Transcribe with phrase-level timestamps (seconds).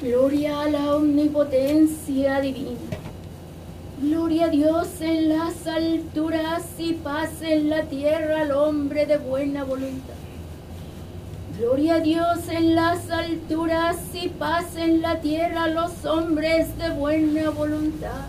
[0.00, 2.96] Gloria a la omnipotencia divina.
[4.00, 9.64] Gloria a Dios en las alturas y paz en la tierra al hombre de buena
[9.64, 10.14] voluntad.
[11.58, 16.90] Gloria a Dios en las alturas y paz en la tierra a los hombres de
[16.90, 18.28] buena voluntad.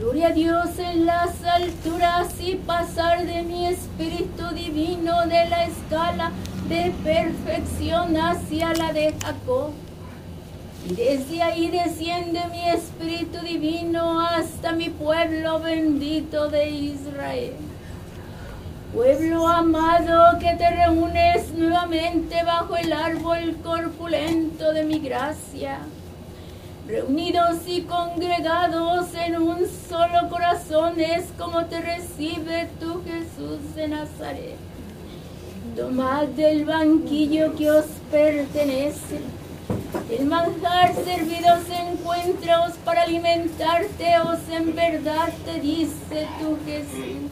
[0.00, 6.32] Gloria a Dios en las alturas y pasar de mi espíritu divino de la escala
[6.68, 9.89] de perfección hacia la de Jacob.
[10.88, 17.52] Y desde ahí desciende mi espíritu divino hasta mi pueblo bendito de Israel.
[18.94, 25.78] Pueblo amado que te reúnes nuevamente bajo el árbol corpulento de mi gracia,
[26.88, 29.58] reunidos y congregados en un
[29.88, 34.56] solo corazón es como te recibe tu Jesús de Nazaret.
[35.76, 39.39] Tomad del banquillo que os pertenece.
[40.10, 42.10] El manjar servido se encuentra
[42.84, 47.30] para alimentarte, os en verdad te dice tu Jesús.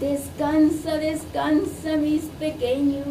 [0.00, 3.06] Descansa, descansa mis pequeños,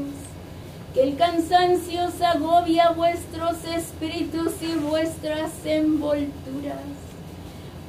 [0.93, 6.87] que el cansancio os agobia vuestros espíritus y vuestras envolturas.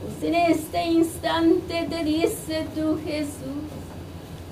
[0.03, 3.69] Pues en este instante te dice tu Jesús,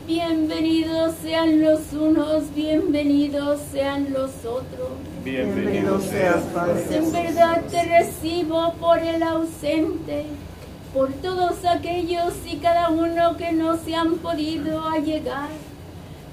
[0.07, 5.16] bienvenidos sean los unos, bienvenidos sean los otros.
[5.27, 6.85] Bienvenido seas, Padre.
[6.89, 10.25] En verdad te recibo por el ausente
[10.95, 15.49] por todos aquellos y cada uno que no se han podido allegar,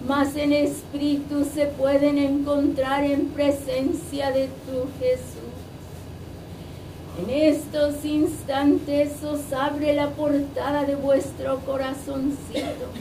[0.07, 5.53] mas en espíritu se pueden encontrar en presencia de tu Jesús.
[7.17, 12.91] En estos instantes os abre la portada de vuestro corazoncito.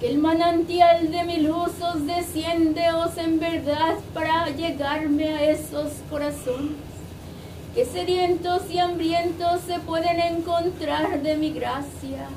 [0.00, 5.92] Que el manantial de mi luz os desciende os en verdad para llegarme a esos
[6.10, 6.94] corazones
[7.74, 12.28] que sedientos y hambrientos se pueden encontrar de mi gracia.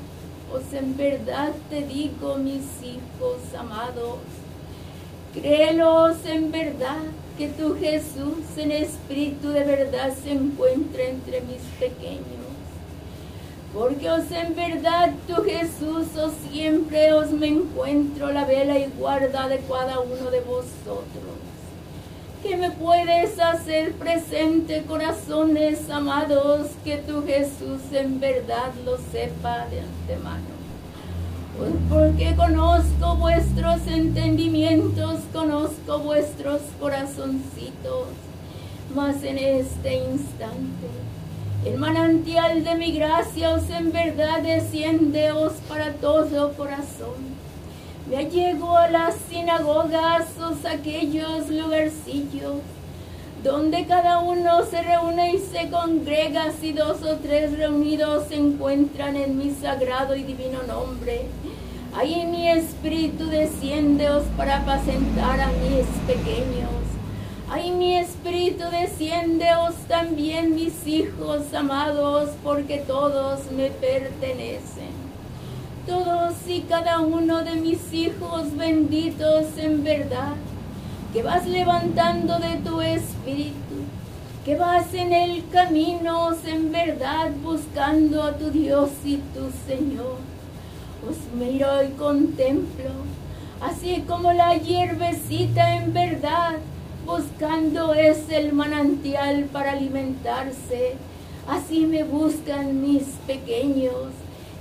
[0.50, 4.18] Pues en verdad te digo, mis hijos amados,
[5.32, 7.02] créelos en verdad
[7.36, 12.37] que tu Jesús en espíritu de verdad se encuentra entre mis pequeños.
[13.74, 19.48] Porque os en verdad tu Jesús os siempre os me encuentro la vela y guarda
[19.48, 21.38] de cada uno de vosotros
[22.42, 29.80] que me puedes hacer presente, corazones amados, que tu Jesús en verdad lo sepa de
[29.80, 30.58] antemano.
[31.56, 38.06] Pues porque conozco vuestros entendimientos, conozco vuestros corazoncitos,
[38.94, 40.86] mas en este instante
[41.68, 47.38] el manantial de mi gracia os en verdad desciendeos para todo corazón
[48.08, 52.62] me allego a las sinagogas, o aquellos lugarcillos
[53.44, 59.14] donde cada uno se reúne y se congrega si dos o tres reunidos se encuentran
[59.16, 61.26] en mi sagrado y divino nombre.
[61.94, 66.77] Ahí mi espíritu desciendeos para apacentar a mis pequeños.
[67.50, 75.08] Ahí mi espíritu desciendeos también mis hijos amados, porque todos me pertenecen
[75.88, 80.34] todos y cada uno de mis hijos benditos en verdad,
[81.14, 83.76] que vas levantando de tu espíritu,
[84.44, 90.18] que vas en el camino en verdad buscando a tu Dios y tu Señor.
[91.08, 92.90] Os miro y contemplo,
[93.62, 96.56] así como la hierbecita en verdad
[97.08, 100.96] buscando es el manantial para alimentarse.
[101.48, 104.12] Así me buscan mis pequeños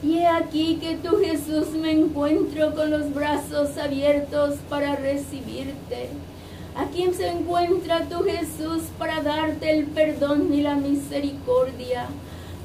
[0.01, 6.07] y he aquí que tú Jesús me encuentro con los brazos abiertos para recibirte.
[6.73, 12.07] Aquí se encuentra tu Jesús para darte el perdón y la misericordia.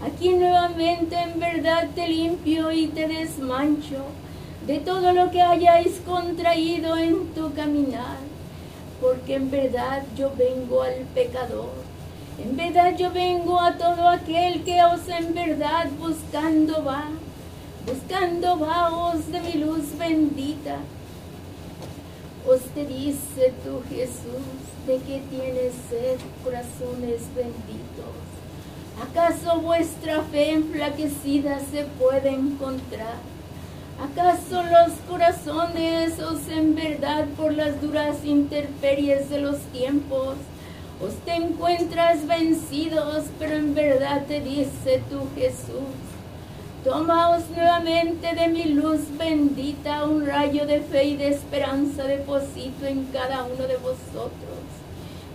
[0.06, 4.04] Aquí nuevamente en verdad te limpio y te desmancho
[4.64, 8.31] de todo lo que hayáis contraído en tu caminar.
[9.02, 11.74] Porque en verdad yo vengo al pecador.
[12.42, 17.08] En verdad yo vengo a todo aquel que os en verdad buscando va
[17.86, 20.76] buscando vaos de mi luz bendita.
[22.46, 28.22] Os te dice tu Jesús de que tienes sed, corazones benditos.
[29.00, 33.31] ¿Acaso vuestra fe enflaquecida se puede encontrar?
[34.02, 40.34] ¿Acaso los corazones os en verdad por las duras interperies de los tiempos
[41.00, 45.94] os te encuentras vencidos, pero en verdad te dice tu Jesús,
[46.82, 53.04] Tomaos nuevamente de mi luz bendita, un rayo de fe y de esperanza deposito en
[53.12, 54.62] cada uno de vosotros.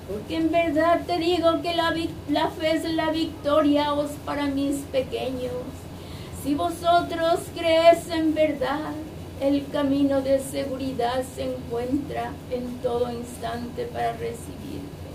[0.10, 1.96] Porque en verdad te digo que la,
[2.30, 5.87] la fe es la victoria os para mis pequeños.
[6.48, 8.94] Si vosotros crees en verdad,
[9.42, 15.10] el camino de seguridad se encuentra en todo instante para recibirte.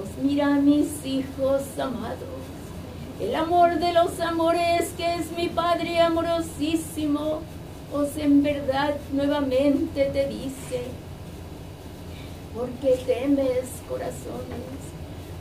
[0.00, 2.38] Os mira mis hijos amados,
[3.20, 7.40] el amor de los amores que es mi Padre amorosísimo,
[7.92, 10.84] os en verdad nuevamente te dice,
[12.54, 14.77] porque temes corazones,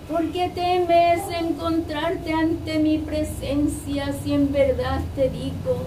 [0.09, 5.85] porque temes encontrarte ante mi presencia si en verdad te digo,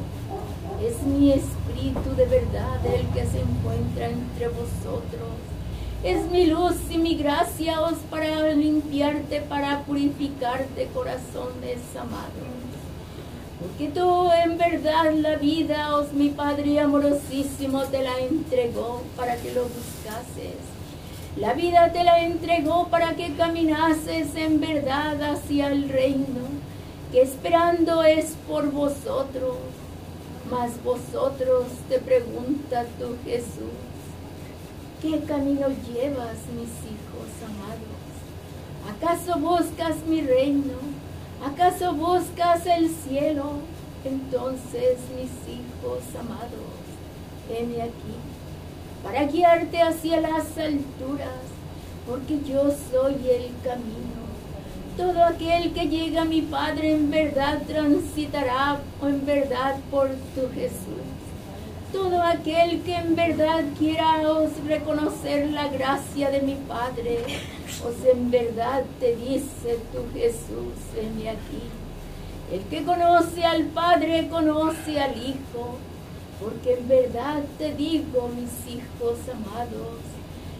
[0.82, 5.30] es mi espíritu de verdad el que se encuentra entre vosotros.
[6.04, 12.30] Es mi luz y mi gracia os para limpiarte, para purificarte, corazones amados.
[13.60, 19.52] Porque tú en verdad la vida, os mi Padre amorosísimo, te la entregó para que
[19.52, 20.69] lo buscases.
[21.36, 26.48] La vida te la entregó para que caminases en verdad hacia el reino,
[27.12, 29.56] que esperando es por vosotros.
[30.50, 33.78] Mas vosotros te pregunta tú Jesús,
[35.00, 38.00] ¿qué camino llevas mis hijos amados?
[38.90, 40.74] ¿Acaso buscas mi reino?
[41.46, 43.60] ¿Acaso buscas el cielo?
[44.04, 46.80] Entonces, mis hijos amados,
[47.48, 48.16] heme aquí,
[49.02, 51.40] para guiarte hacia las alturas,
[52.06, 54.20] porque yo soy el camino.
[54.96, 61.06] Todo aquel que llega a mi Padre en verdad transitará en verdad por tu Jesús.
[61.92, 67.24] Todo aquel que en verdad quiera os reconocer la gracia de mi Padre,
[67.84, 71.62] os en verdad te dice tu Jesús, heme aquí.
[72.52, 75.78] El que conoce al Padre conoce al Hijo,
[76.40, 79.98] porque en verdad te digo, mis hijos amados,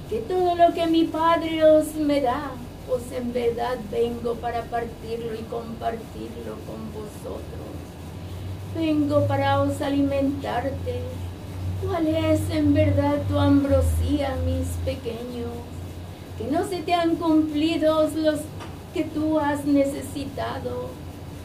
[0.09, 2.51] que todo lo que mi Padre os me da,
[2.89, 7.71] os en verdad vengo para partirlo y compartirlo con vosotros.
[8.75, 11.01] Vengo para os alimentarte.
[11.83, 15.51] ¿Cuál es en verdad tu ambrosía, mis pequeños?
[16.37, 18.41] Que no se te han cumplido los
[18.93, 20.89] que tú has necesitado.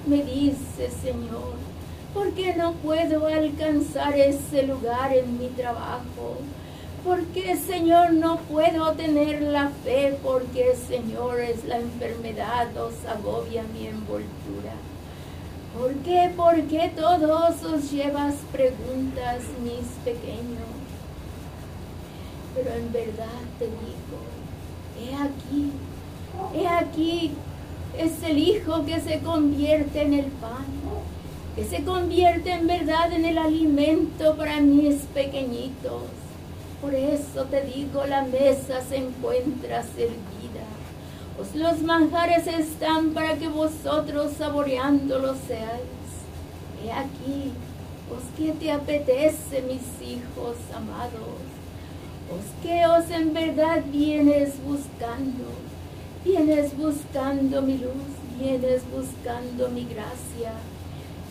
[0.06, 1.65] Me dice, Señor,
[2.16, 6.38] ¿por qué no puedo alcanzar ese lugar en mi trabajo?
[7.04, 13.88] Porque, Señor, no puedo tener la fe, porque, Señor, es la enfermedad, os agobia mi
[13.88, 14.74] envoltura.
[15.78, 16.32] ¿Por qué?
[16.36, 20.72] ¿Por qué todos os llevas preguntas, mis pequeños?
[22.56, 24.20] Pero en verdad te digo,
[24.98, 25.72] he aquí,
[26.56, 27.34] he aquí,
[27.98, 30.66] es el Hijo que se convierte en el pan,
[31.56, 36.04] que se convierte en verdad en el alimento para mis pequeñitos.
[36.82, 40.36] Por eso te digo, la mesa se encuentra servida
[41.36, 45.84] pues los manjares están para que vosotros saboreándolos seáis.
[46.84, 47.52] He aquí,
[48.10, 51.42] os que te apetece, mis hijos amados,
[52.32, 55.46] os que os en verdad vienes buscando,
[56.24, 60.54] vienes buscando mi luz, vienes buscando mi gracia,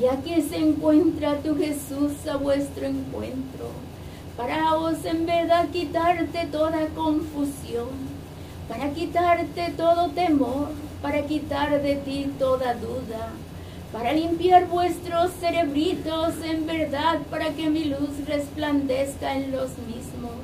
[0.00, 3.70] ya que se encuentra tu Jesús a vuestro encuentro,
[4.36, 8.14] para os en verdad quitarte toda confusión
[8.68, 10.68] para quitarte todo temor,
[11.02, 13.28] para quitar de ti toda duda,
[13.92, 20.40] para limpiar vuestros cerebritos en verdad, para que mi luz resplandezca en los mismos,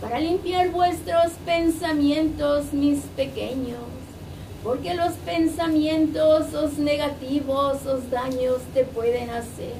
[0.00, 3.78] para limpiar vuestros pensamientos, mis pequeños,
[4.62, 9.74] porque los pensamientos os negativos, os daños te pueden hacer.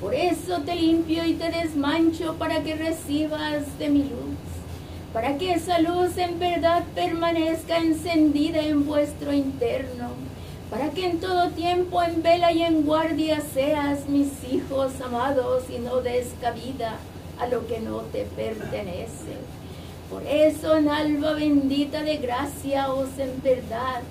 [0.00, 4.50] Por eso te limpio y te desmancho para que recibas de mi luz
[5.12, 10.10] para que esa luz en verdad permanezca encendida en vuestro interno,
[10.70, 15.78] para que en todo tiempo en vela y en guardia seas mis hijos amados y
[15.80, 16.96] no des cabida
[17.40, 19.59] a lo que no te pertenece.
[20.10, 24.02] Por eso en alba bendita de gracia os en verdad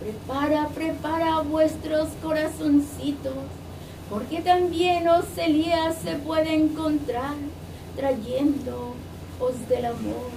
[0.00, 3.34] prepara, prepara vuestros corazoncitos,
[4.08, 7.34] porque también os Elías se puede encontrar
[7.96, 8.94] trayendo
[9.70, 10.30] del amor,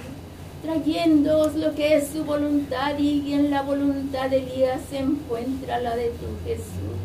[0.62, 5.94] trayéndoos lo que es su voluntad y en la voluntad de Elías se encuentra la
[5.94, 6.96] de tu Jesús.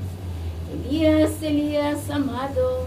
[0.88, 2.86] Elías, Elías amado,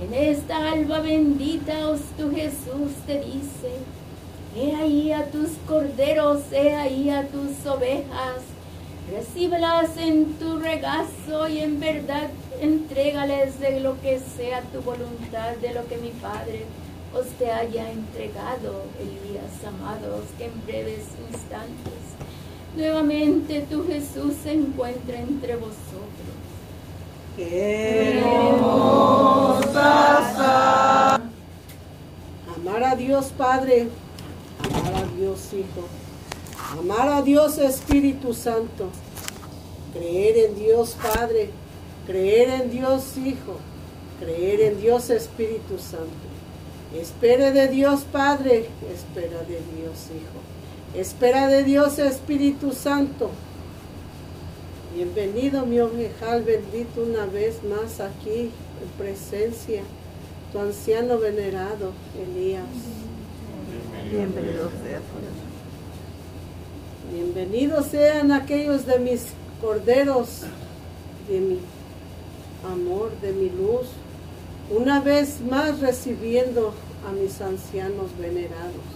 [0.00, 3.76] en esta alba bendita os tu Jesús te dice,
[4.56, 8.40] he ahí a tus corderos, he ahí a tus ovejas,
[9.10, 15.74] recíbelas en tu regazo y en verdad entrégales de lo que sea tu voluntad, de
[15.74, 16.64] lo que mi Padre
[17.14, 22.06] os te haya entregado, Elías, amados, que en breves instantes
[22.76, 25.76] nuevamente tu Jesús se encuentra entre vosotros.
[32.54, 33.88] Amar a Dios Padre,
[34.62, 38.88] amar a Dios Hijo, amar a Dios Espíritu Santo,
[39.92, 41.50] creer en Dios Padre,
[42.06, 43.58] creer en Dios Hijo,
[44.20, 46.26] creer en Dios Espíritu Santo.
[46.94, 53.30] Espere de Dios Padre, espera de Dios Hijo, espera de Dios Espíritu Santo.
[54.94, 59.82] Bienvenido mi ovejal bendito una vez más aquí en presencia,
[60.52, 62.64] tu anciano venerado Elías.
[64.10, 65.00] Bienvenido sea
[67.12, 69.26] Bienvenidos sean aquellos de mis
[69.60, 70.42] corderos,
[71.28, 71.58] de mi
[72.64, 73.88] amor, de mi luz,
[74.70, 76.72] una vez más recibiendo
[77.08, 78.86] a mis ancianos venerados.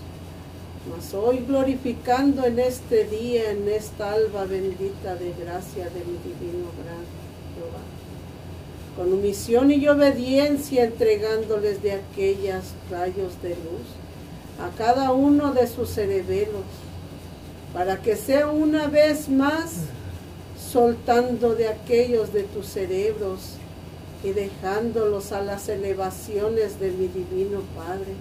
[0.89, 6.69] Mas hoy glorificando en este día, en esta alba bendita de gracia de mi divino
[6.85, 7.05] gran
[7.57, 7.83] Jehová.
[8.97, 14.00] Con omisión y obediencia entregándoles de aquellas rayos de luz
[14.61, 16.65] a cada uno de sus cerebelos,
[17.73, 19.77] para que sea una vez más
[20.71, 23.55] soltando de aquellos de tus cerebros
[24.23, 28.15] y dejándolos a las elevaciones de mi divino Padre,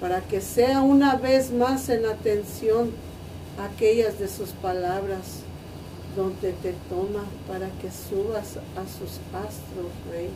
[0.00, 2.90] para que sea una vez más en atención
[3.58, 5.40] aquellas de sus palabras,
[6.14, 10.28] donde te toma para que subas a sus astros, Rey,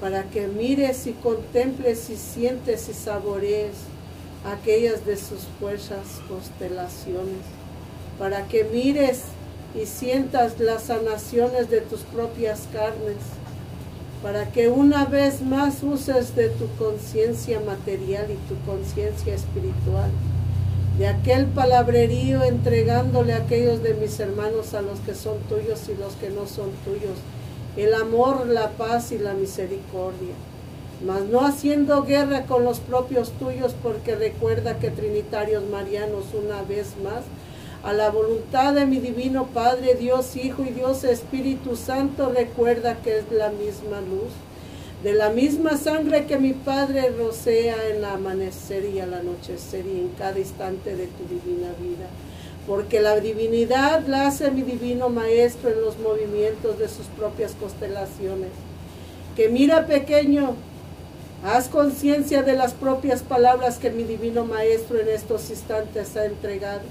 [0.00, 3.72] para que mires y contemples y sientes y saborees
[4.44, 7.42] aquellas de sus fuerzas constelaciones,
[8.18, 9.22] para que mires
[9.74, 13.16] y sientas las sanaciones de tus propias carnes,
[14.22, 20.10] para que una vez más uses de tu conciencia material y tu conciencia espiritual,
[20.98, 26.00] de aquel palabrerío entregándole a aquellos de mis hermanos a los que son tuyos y
[26.00, 27.18] los que no son tuyos,
[27.76, 30.34] el amor, la paz y la misericordia,
[31.02, 36.94] mas no haciendo guerra con los propios tuyos, porque recuerda que Trinitarios Marianos una vez
[37.02, 37.24] más
[37.84, 43.18] a la voluntad de mi divino Padre, Dios Hijo y Dios Espíritu Santo, recuerda que
[43.18, 44.32] es la misma luz,
[45.02, 50.00] de la misma sangre que mi Padre rocea en el amanecer y al anochecer y
[50.00, 52.08] en cada instante de tu divina vida.
[52.66, 58.48] Porque la divinidad la hace mi divino Maestro en los movimientos de sus propias constelaciones.
[59.36, 60.54] Que mira pequeño,
[61.44, 66.82] haz conciencia de las propias palabras que mi divino Maestro en estos instantes ha entregado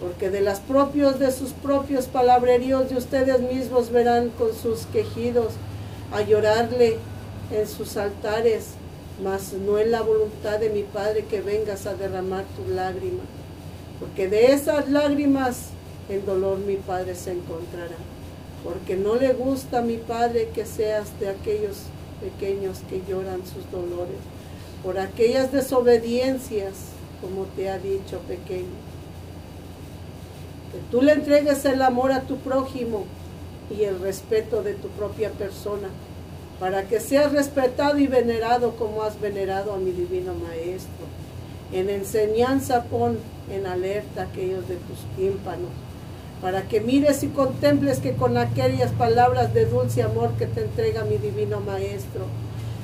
[0.00, 5.54] porque de las propios de sus propios palabreríos de ustedes mismos verán con sus quejidos
[6.12, 6.98] a llorarle
[7.50, 8.70] en sus altares,
[9.22, 13.22] mas no es la voluntad de mi Padre que vengas a derramar tu lágrima,
[14.00, 15.68] porque de esas lágrimas
[16.10, 17.96] el dolor mi Padre se encontrará,
[18.62, 21.76] porque no le gusta a mi Padre que seas de aquellos
[22.24, 24.18] pequeños que lloran sus dolores,
[24.82, 26.72] por aquellas desobediencias,
[27.20, 28.94] como te ha dicho pequeño
[30.74, 33.04] que tú le entregues el amor a tu prójimo
[33.70, 35.88] y el respeto de tu propia persona,
[36.58, 41.06] para que seas respetado y venerado como has venerado a mi divino Maestro.
[41.72, 43.18] En enseñanza pon
[43.52, 45.70] en alerta aquellos de tus tímpanos,
[46.44, 51.02] para que mires y contemples que con aquellas palabras de dulce amor que te entrega
[51.04, 52.26] mi divino Maestro,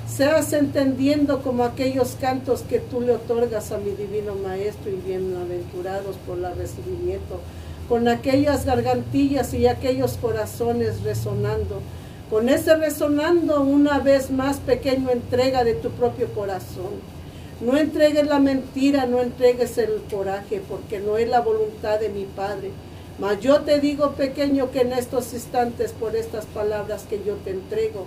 [0.08, 6.16] seas entendiendo como aquellos cantos que tú le otorgas a mi divino Maestro y bienaventurados
[6.26, 7.38] por el recibimiento
[7.86, 11.82] con aquellas gargantillas y aquellos corazones resonando.
[12.30, 16.94] Con ese resonando una vez más pequeño entrega de tu propio corazón.
[17.60, 22.24] No entregues la mentira, no entregues el coraje, porque no es la voluntad de mi
[22.24, 22.70] Padre.
[23.20, 27.50] Mas yo te digo, pequeño, que en estos instantes, por estas palabras que yo te
[27.50, 28.06] entrego,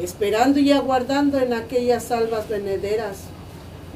[0.00, 3.20] esperando y aguardando en aquellas almas venederas,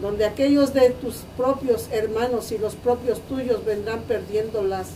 [0.00, 4.88] donde aquellos de tus propios hermanos y los propios tuyos vendrán perdiendo las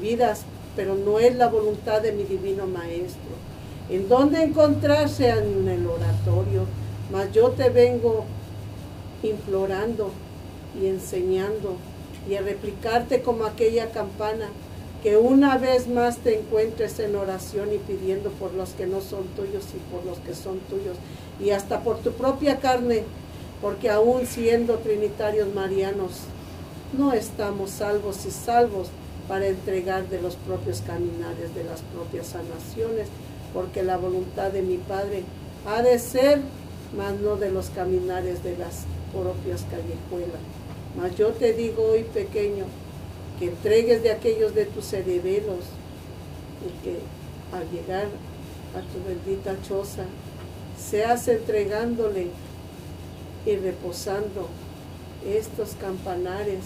[0.00, 0.42] vidas,
[0.76, 3.32] pero no es la voluntad de mi divino Maestro.
[3.90, 5.28] ¿En dónde encontrarse?
[5.28, 6.66] En el oratorio.
[7.10, 8.24] Mas yo te vengo
[9.22, 10.10] implorando
[10.80, 11.76] y enseñando
[12.28, 14.48] y a replicarte como aquella campana,
[15.02, 19.24] que una vez más te encuentres en oración y pidiendo por los que no son
[19.36, 20.96] tuyos y por los que son tuyos,
[21.40, 23.04] y hasta por tu propia carne
[23.60, 26.22] porque aún siendo trinitarios marianos,
[26.98, 28.88] no estamos salvos y salvos
[29.28, 33.06] para entregar de los propios caminares, de las propias sanaciones,
[33.54, 35.22] porque la voluntad de mi Padre
[35.66, 36.40] ha de ser
[36.96, 40.40] mas no de los caminares de las propias callejuelas.
[40.96, 42.66] Mas yo te digo hoy, pequeño,
[43.38, 45.64] que entregues de aquellos de tus cerebelos
[46.66, 46.98] y que
[47.52, 48.06] al llegar
[48.76, 50.04] a tu bendita choza,
[50.78, 52.28] seas entregándole
[53.44, 54.48] y reposando
[55.26, 56.64] estos campanares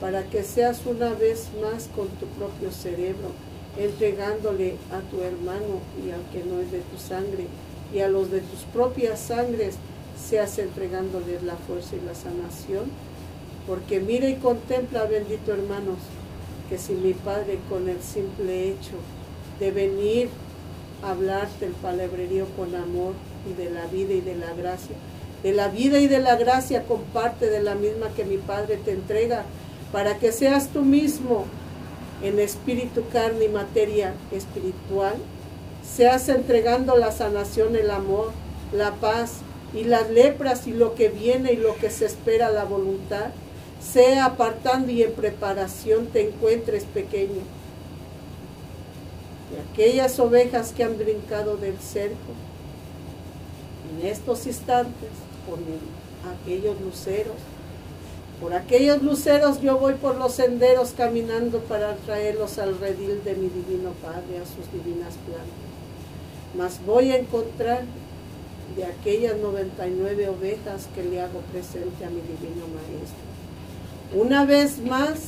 [0.00, 3.30] para que seas una vez más con tu propio cerebro,
[3.78, 7.46] entregándole a tu hermano y al que no es de tu sangre
[7.92, 9.76] y a los de tus propias sangres,
[10.18, 12.90] seas entregándoles la fuerza y la sanación.
[13.66, 15.98] Porque mira y contempla, bendito hermanos,
[16.68, 18.96] que si mi Padre con el simple hecho
[19.58, 20.28] de venir
[21.02, 23.14] a hablarte el palabrerío con amor
[23.48, 24.96] y de la vida y de la gracia,
[25.42, 28.92] de la vida y de la gracia comparte de la misma que mi Padre te
[28.92, 29.44] entrega,
[29.92, 31.46] para que seas tú mismo
[32.22, 35.14] en espíritu, carne y materia espiritual,
[35.82, 38.30] seas entregando la sanación, el amor,
[38.72, 39.38] la paz
[39.74, 43.30] y las lepras y lo que viene y lo que se espera la voluntad,
[43.80, 47.42] sea apartando y en preparación te encuentres pequeño.
[49.50, 52.34] Y aquellas ovejas que han brincado del cerco,
[53.90, 55.10] en estos instantes,
[55.48, 55.58] por
[56.30, 57.36] aquellos luceros.
[58.40, 63.48] Por aquellos luceros yo voy por los senderos caminando para traerlos al redil de mi
[63.48, 65.70] divino Padre, a sus divinas plantas.
[66.56, 67.82] Mas voy a encontrar
[68.76, 73.29] de aquellas 99 ovejas que le hago presente a mi divino Maestro.
[74.12, 75.20] Una vez más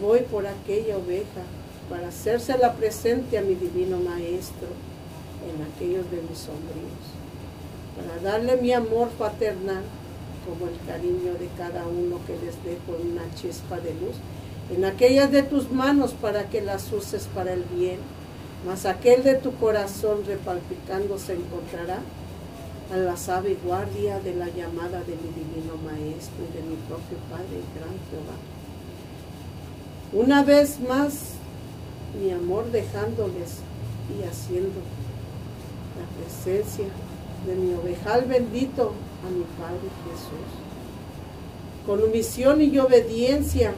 [0.00, 1.42] voy por aquella oveja
[1.90, 4.68] para hacérsela presente a mi divino Maestro
[5.42, 7.18] en aquellos de mis sombríos
[7.96, 9.82] para darle mi amor paternal,
[10.46, 14.14] como el cariño de cada uno que les dejo en una chispa de luz,
[14.72, 17.98] en aquellas de tus manos para que las uses para el bien,
[18.64, 21.98] mas aquel de tu corazón repalpicando se encontrará
[22.92, 27.18] a la sabe guardia de la llamada de mi divino Maestro y de mi propio
[27.30, 28.36] Padre, gran Jehová.
[30.12, 31.34] Una vez más,
[32.18, 33.58] mi amor dejándoles
[34.08, 34.80] y haciendo
[35.98, 36.86] la presencia
[37.46, 38.94] de mi ovejal bendito
[39.26, 40.48] a mi Padre Jesús.
[41.84, 43.74] Con omisión y obediencia,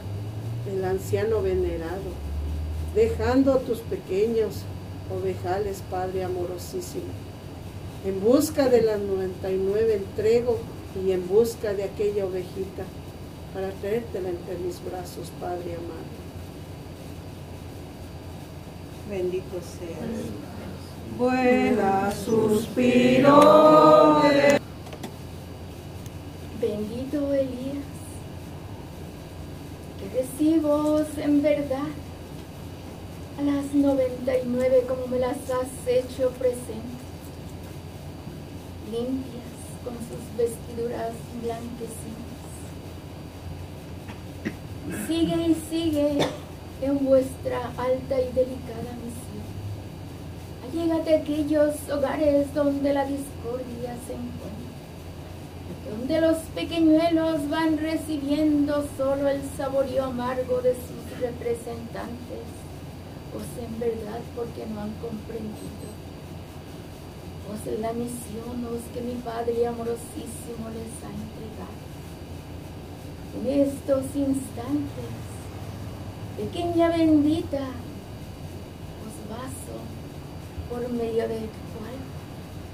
[0.71, 2.11] el anciano venerado,
[2.95, 4.63] dejando tus pequeños
[5.13, 7.30] ovejales, Padre amorosísimo.
[8.05, 10.57] En busca de las 99 entrego
[11.05, 12.83] y en busca de aquella ovejita
[13.53, 16.21] para traértela entre mis brazos, Padre amado.
[19.09, 20.31] Bendito seas
[21.17, 23.39] vuela suspiro.
[26.59, 27.91] Bendito Elías,
[29.97, 31.89] que recibo en verdad
[33.39, 37.00] a las 99 como me las has hecho presente,
[38.91, 39.51] limpias
[39.83, 42.31] con sus vestiduras blanquecinas.
[45.07, 46.17] Sigue y sigue
[46.81, 49.61] en vuestra alta y delicada misión
[50.73, 54.71] Llégate a aquellos hogares donde la discordia se encuentra,
[55.89, 62.45] donde los pequeñuelos van recibiendo solo el saborío amargo de sus representantes,
[63.33, 65.90] pues en verdad porque no han comprendido.
[67.51, 71.81] Pues la misión que mi Padre amorosísimo les ha entregado.
[73.35, 75.11] En estos instantes,
[76.37, 77.67] pequeña bendita,
[79.03, 79.77] os vaso
[80.69, 81.99] por medio del cual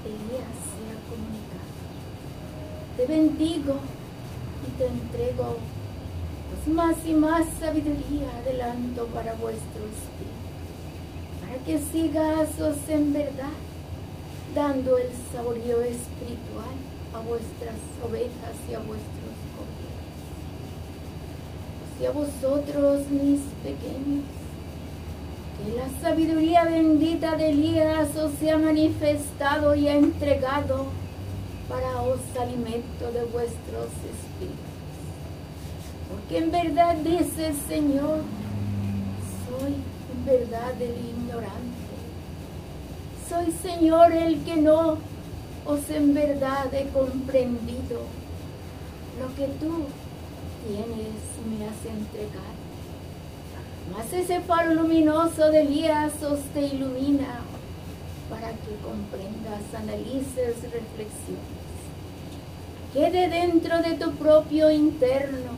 [0.06, 1.74] Elías se ha comunicado.
[2.96, 3.80] Te bendigo
[4.64, 5.56] y te entrego
[6.50, 10.38] pues, más y más sabiduría adelanto para vuestro espíritu,
[11.40, 12.48] para que sigas
[12.88, 13.67] en verdad
[14.54, 16.76] dando el saborío espiritual
[17.14, 20.08] a vuestras ovejas y a vuestros corderos.
[22.00, 24.24] Y a vosotros, mis pequeños,
[25.58, 30.86] que la sabiduría bendita de Elías os sea manifestado y ha entregado
[31.68, 34.68] para os alimento de vuestros espíritus.
[36.08, 38.20] Porque en verdad dice el Señor,
[39.46, 41.67] soy en verdad el ignorante.
[43.28, 44.96] Soy Señor el que no
[45.66, 48.00] os en verdad he comprendido
[49.20, 49.84] lo que tú
[50.66, 52.56] tienes me has entregado.
[53.94, 57.40] Mas ese faro luminoso de Elías os te ilumina
[58.30, 61.68] para que comprendas, analices, reflexiones.
[62.94, 65.52] Quede dentro de tu propio interno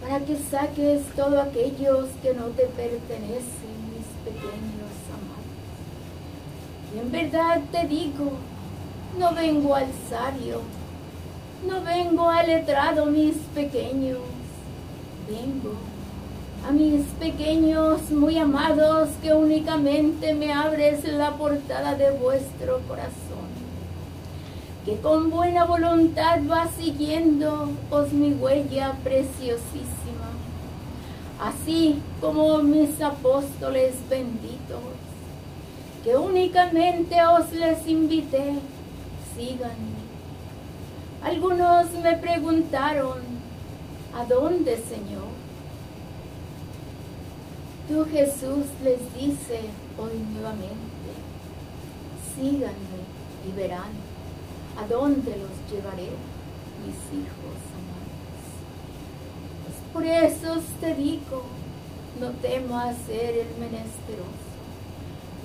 [0.00, 4.79] para que saques todo aquellos que no te pertenecen, mis pequeños
[6.98, 8.32] en verdad te digo
[9.18, 10.62] no vengo al sabio,
[11.66, 14.18] no vengo al letrado, mis pequeños,
[15.28, 15.74] vengo
[16.66, 23.50] a mis pequeños muy amados que únicamente me abres la portada de vuestro corazón,
[24.84, 30.30] que con buena voluntad va siguiendo os mi huella preciosísima,
[31.40, 34.78] así como mis apóstoles benditos,
[36.02, 38.54] que únicamente os les invité,
[39.34, 40.00] síganme.
[41.22, 43.18] Algunos me preguntaron,
[44.16, 45.28] ¿a dónde, Señor?
[47.88, 49.60] Tú Jesús les dice
[49.98, 51.10] hoy nuevamente,
[52.34, 53.00] síganme
[53.46, 53.92] y verán
[54.78, 56.08] a dónde los llevaré,
[56.86, 58.50] mis hijos amados.
[59.92, 61.42] por eso te digo,
[62.20, 64.39] no temas ser el menesteroso,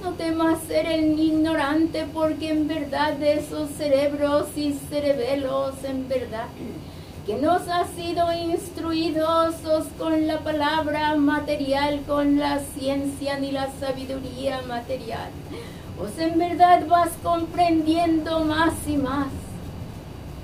[0.05, 6.45] no temas ser el ignorante, porque en verdad esos cerebros y cerebelos en verdad
[7.25, 9.55] que nos ha sido instruidos
[9.97, 15.31] con la palabra material, con la ciencia ni la sabiduría material.
[15.99, 19.29] Os en verdad vas comprendiendo más y más,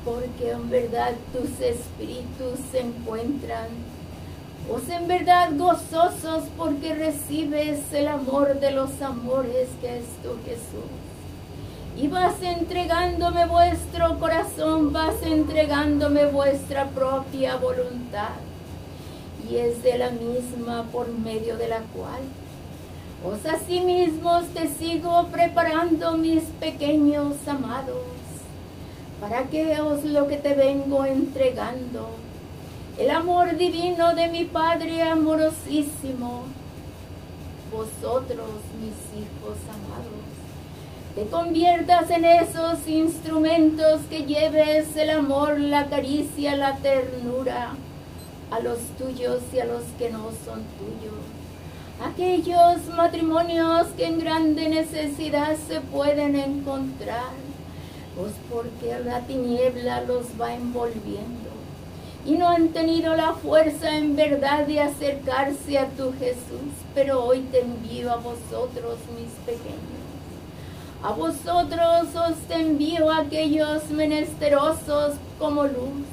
[0.03, 3.67] porque en verdad tus espíritus se encuentran,
[4.73, 11.01] os en verdad gozosos porque recibes el amor de los amores que es tu Jesús
[11.97, 18.39] y vas entregándome vuestro corazón, vas entregándome vuestra propia voluntad.
[19.49, 22.21] Y es de la misma por medio de la cual
[23.23, 28.07] os asimismos te sigo preparando mis pequeños amados,
[29.19, 32.09] para que os lo que te vengo entregando,
[32.97, 36.43] el amor divino de mi Padre amorosísimo,
[37.71, 38.49] vosotros
[38.79, 40.31] mis hijos amados
[41.15, 47.73] te conviertas en esos instrumentos que lleves el amor, la caricia, la ternura
[48.49, 51.19] a los tuyos y a los que no son tuyos.
[52.01, 57.33] Aquellos matrimonios que en grande necesidad se pueden encontrar,
[58.15, 61.50] pues porque la tiniebla los va envolviendo
[62.25, 67.41] y no han tenido la fuerza en verdad de acercarse a tu Jesús, pero hoy
[67.51, 70.01] te envío a vosotros, mis pequeños
[71.03, 76.05] a vosotros os envío aquellos menesterosos como luz,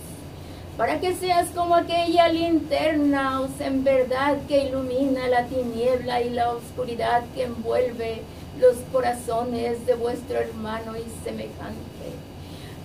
[0.78, 6.52] para que seas como aquella linterna, os en verdad que ilumina la tiniebla y la
[6.52, 8.22] oscuridad que envuelve
[8.58, 11.87] los corazones de vuestro hermano y semejante.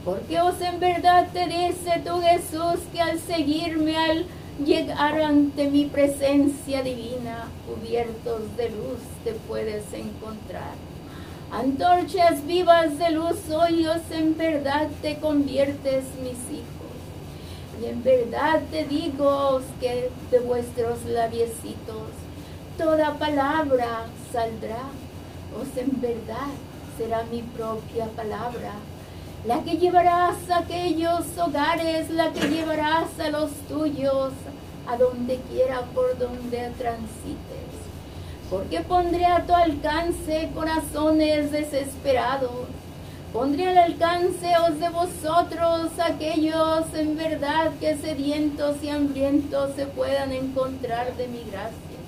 [0.03, 4.25] Porque os en verdad te dice tu Jesús que al seguirme, al
[4.63, 10.73] llegar ante mi presencia divina, cubiertos de luz, te puedes encontrar
[11.53, 16.97] Antorchas vivas de luz hoyos en verdad te conviertes, mis hijos.
[17.79, 22.09] Y en verdad te digo que de vuestros labiecitos
[22.75, 24.81] toda palabra saldrá.
[25.55, 26.49] Os en verdad
[26.97, 28.71] será mi propia palabra,
[29.45, 34.31] la que llevarás a aquellos hogares, la que llevarás a los tuyos,
[34.87, 37.63] a donde quiera por donde transites
[38.53, 42.67] porque pondré a tu alcance corazones desesperados.
[43.33, 50.31] Pondré al alcance os de vosotros aquellos en verdad que sedientos y hambrientos se puedan
[50.31, 51.99] encontrar de mi gracia.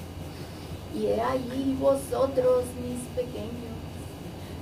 [0.95, 3.64] Y he allí vosotros, mis pequeños,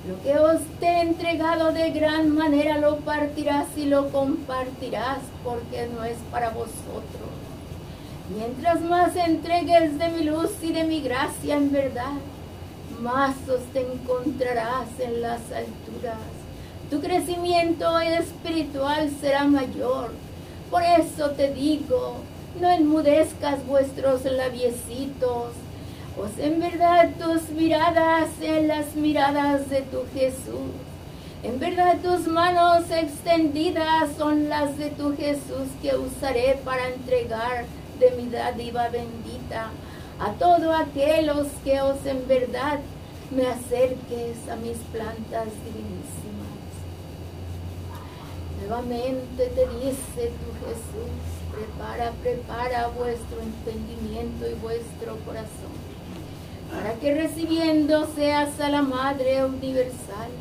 [0.07, 6.03] lo que os he entregado de gran manera lo partirás y lo compartirás, porque no
[6.03, 7.33] es para vosotros
[8.29, 12.13] Mientras más entregues de mi luz y de mi gracia en verdad,
[13.01, 16.17] más os te encontrarás en las alturas.
[16.89, 20.11] Tu crecimiento espiritual será mayor.
[20.71, 22.15] Por eso te digo,
[22.61, 25.51] no enmudezcas vuestros labiecitos,
[26.15, 30.71] pues en verdad tus miradas sean las miradas de tu Jesús.
[31.43, 37.65] En verdad tus manos extendidas son las de tu Jesús que usaré para entregar
[37.99, 39.71] de mi dádiva bendita,
[40.19, 42.80] a todos aquellos que os en verdad
[43.32, 46.43] me acerques a mis plantas divinísimas.
[48.60, 51.12] Nuevamente te dice tu Jesús,
[51.52, 55.72] prepara, prepara vuestro entendimiento y vuestro corazón,
[56.75, 60.31] para que recibiendo seas a la Madre Universal,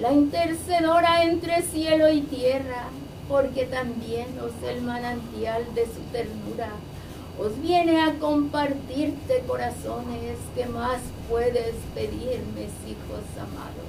[0.00, 2.84] la intercedora entre cielo y tierra,
[3.28, 6.70] porque también os el manantial de su ternura
[7.40, 12.42] os viene a compartirte corazones que más puedes pedir,
[12.84, 13.86] hijos amados.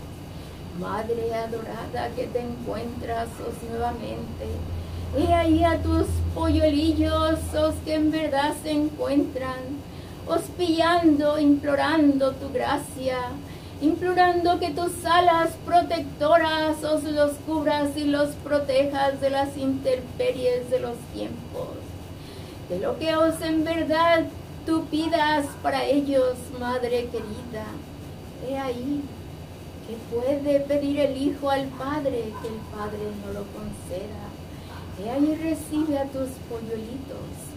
[0.80, 4.46] Madre adorada que te encuentras os nuevamente.
[5.18, 9.79] He ahí a tus polluelillos, os que en verdad se encuentran,
[10.30, 13.18] os pillando, implorando tu gracia,
[13.82, 20.80] implorando que tus alas protectoras os los cubras y los protejas de las intemperies de
[20.82, 21.70] los tiempos.
[22.70, 24.26] De lo que os en verdad
[24.68, 27.66] tú pidas para ellos, Madre querida.
[28.48, 29.02] He ahí
[29.88, 34.26] que puede pedir el Hijo al Padre que el Padre no lo conceda.
[35.00, 37.49] He ahí recibe a tus polluelitos.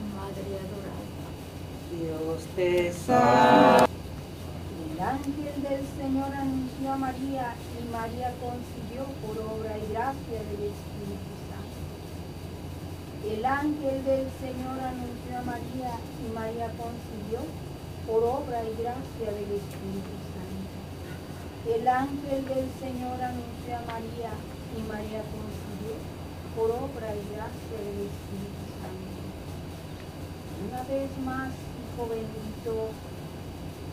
[1.92, 3.86] Dios te salve.
[4.92, 10.72] El ángel del Señor anunció a María y María concibió por obra y gracia del
[10.72, 11.84] Espíritu Santo.
[13.28, 17.40] El ángel del Señor anunció a María y María concibió
[18.06, 20.76] por obra y gracia del Espíritu Santo.
[21.76, 25.94] El ángel del Señor anunció a María y María concibió
[26.56, 29.12] por obra y gracia del Espíritu Santo.
[30.62, 31.52] Una vez más,
[31.94, 32.88] Hijo bendito,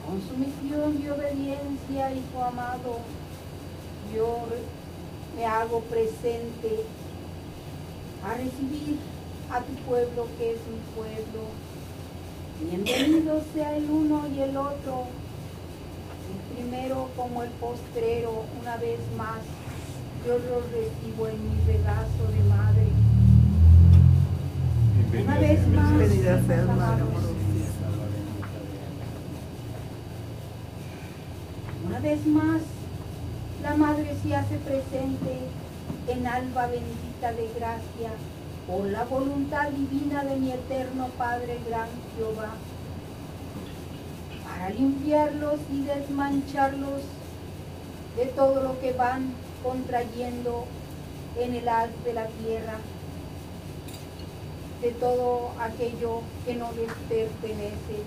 [0.06, 3.00] con sumisión y obediencia, Hijo amado,
[4.16, 4.46] yo
[5.36, 6.86] me hago presente
[8.24, 9.00] a recibir
[9.52, 11.50] a tu pueblo que es mi pueblo.
[12.62, 15.08] Bienvenido sea el uno y el otro
[16.56, 19.40] primero como el postrero, una vez más,
[20.26, 22.88] yo lo recibo en mi regazo de madre.
[25.22, 26.00] Una vez más,
[32.02, 32.62] Vez más,
[33.62, 35.38] la madre se hace presente
[36.08, 38.12] en alba bendita de gracia
[38.66, 42.54] por la voluntad divina de mi eterno Padre Gran Jehová
[44.46, 47.02] para limpiarlos y desmancharlos
[48.16, 50.68] de todo lo que van contrayendo
[51.38, 52.78] en el haz de la tierra,
[54.82, 58.04] de todo aquello que no les pertenece,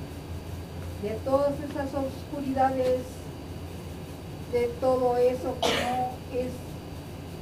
[1.03, 3.03] de todas esas oscuridades,
[4.53, 6.53] de todo eso que no es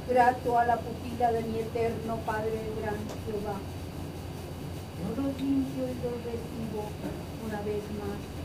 [0.09, 2.95] grato a la pupila de mi eterno Padre gran
[3.25, 3.57] Jehová.
[4.97, 6.89] Yo los limpio y los recibo
[7.45, 8.41] una vez más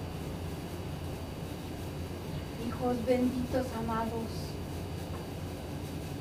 [2.67, 4.29] hijos benditos amados,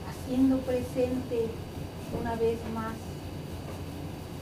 [0.07, 1.47] haciendo presente
[2.19, 2.93] una vez más,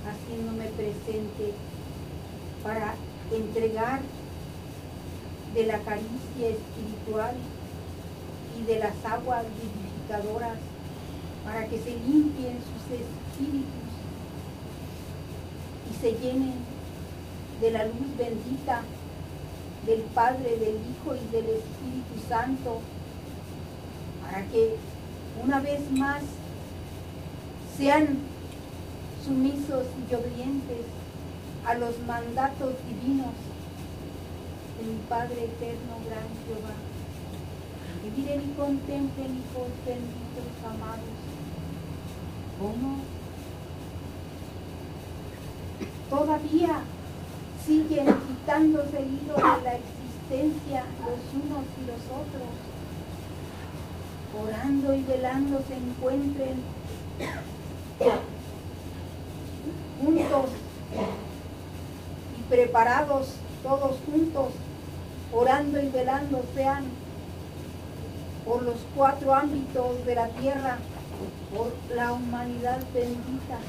[0.06, 1.54] haciéndome presente
[2.64, 2.96] para
[3.32, 4.02] entregar
[5.54, 7.36] de la caricia espiritual
[8.60, 10.58] y de las aguas vivificadoras
[11.46, 13.84] para que se limpien sus espíritus
[15.92, 16.54] y se llenen
[17.60, 18.82] de la luz bendita
[19.86, 22.80] del Padre, del Hijo y del Espíritu Santo,
[24.22, 24.76] para que
[25.44, 26.22] una vez más
[27.78, 28.20] sean
[29.26, 30.86] sumisos y obedientes
[31.66, 33.34] a los mandatos divinos
[34.78, 36.93] de mi Padre eterno, gran Jehová.
[38.04, 41.16] Que miren y contemplen, hijos benditos, amados,
[42.60, 42.98] cómo
[46.10, 46.82] todavía
[47.66, 52.52] siguen quitándose el hilo de la existencia los unos y los otros,
[54.44, 56.62] orando y velando se encuentren
[60.04, 60.50] juntos
[62.38, 64.50] y preparados todos juntos,
[65.32, 66.84] orando y velando sean
[68.46, 70.78] por los cuatro ámbitos de la tierra,
[71.54, 73.60] por la humanidad bendita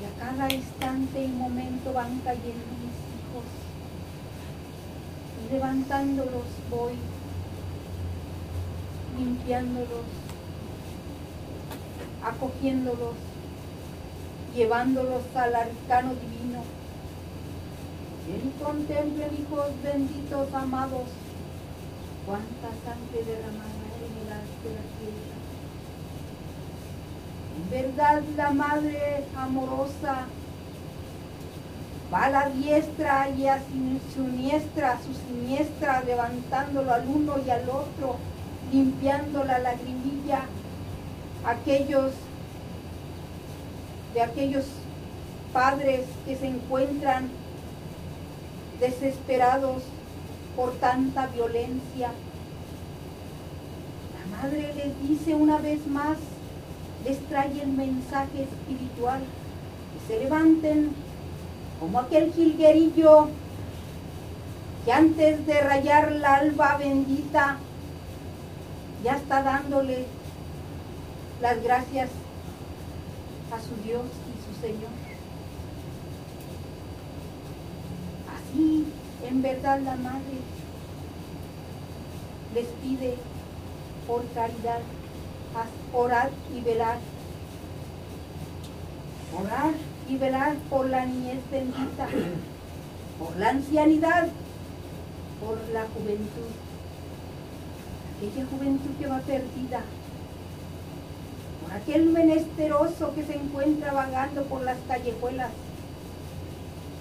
[0.00, 3.44] y a cada instante y momento van cayendo mis hijos.
[5.44, 6.94] Y levantándolos voy,
[9.18, 10.06] limpiándolos,
[12.24, 13.14] acogiéndolos,
[14.54, 16.62] llevándolos al arcano divino.
[18.28, 21.08] Y contemplen, hijos benditos, amados,
[22.26, 25.36] cuánta sangre derramada en el arte de la tierra.
[27.70, 30.26] Verdad la Madre amorosa
[32.12, 37.68] va a la diestra y a su siniestra, su siniestra, levantándolo al uno y al
[37.68, 38.16] otro,
[38.72, 40.42] limpiando la lagrimilla,
[41.44, 42.12] aquellos
[44.14, 44.64] de aquellos
[45.52, 47.28] padres que se encuentran
[48.80, 49.82] desesperados
[50.56, 52.12] por tanta violencia.
[54.18, 56.18] La madre les dice una vez más,
[57.04, 60.92] les trae el mensaje espiritual, que se levanten
[61.78, 63.28] como aquel jilguerillo
[64.84, 67.58] que antes de rayar la alba bendita
[69.04, 70.06] ya está dándole
[71.40, 72.10] las gracias
[73.50, 74.90] a su Dios y su Señor.
[78.34, 78.86] Así,
[79.26, 80.39] en verdad, la madre
[82.54, 83.16] les pide
[84.06, 84.80] por caridad
[85.92, 86.98] orar y velar.
[89.38, 89.72] Orar
[90.08, 92.08] y velar por la niñez bendita,
[93.18, 94.28] por la ancianidad,
[95.40, 96.50] por la juventud.
[98.16, 99.82] Aquella juventud que va perdida,
[101.62, 105.50] por aquel menesteroso que se encuentra vagando por las callejuelas,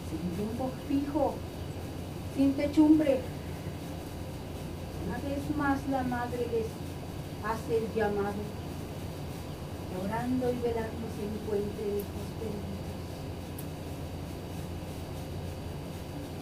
[0.10, 1.34] sin rumbo fijo,
[2.36, 3.20] sin techumbre.
[5.08, 6.68] Una vez más la madre les
[7.44, 8.42] hace el llamado,
[10.04, 12.90] orando y velando se encuentren hijos benditos.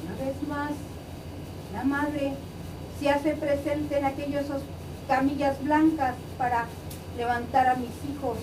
[0.04, 0.72] Una vez más,
[1.74, 2.34] la madre
[3.00, 4.46] se hace presente en aquellas
[5.08, 6.65] camillas blancas para
[7.17, 8.38] levantar a mis hijos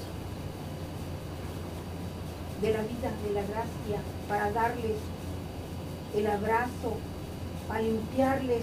[2.60, 4.96] de la vida, de la gracia, para darles
[6.14, 6.96] el abrazo,
[7.68, 8.62] para limpiarles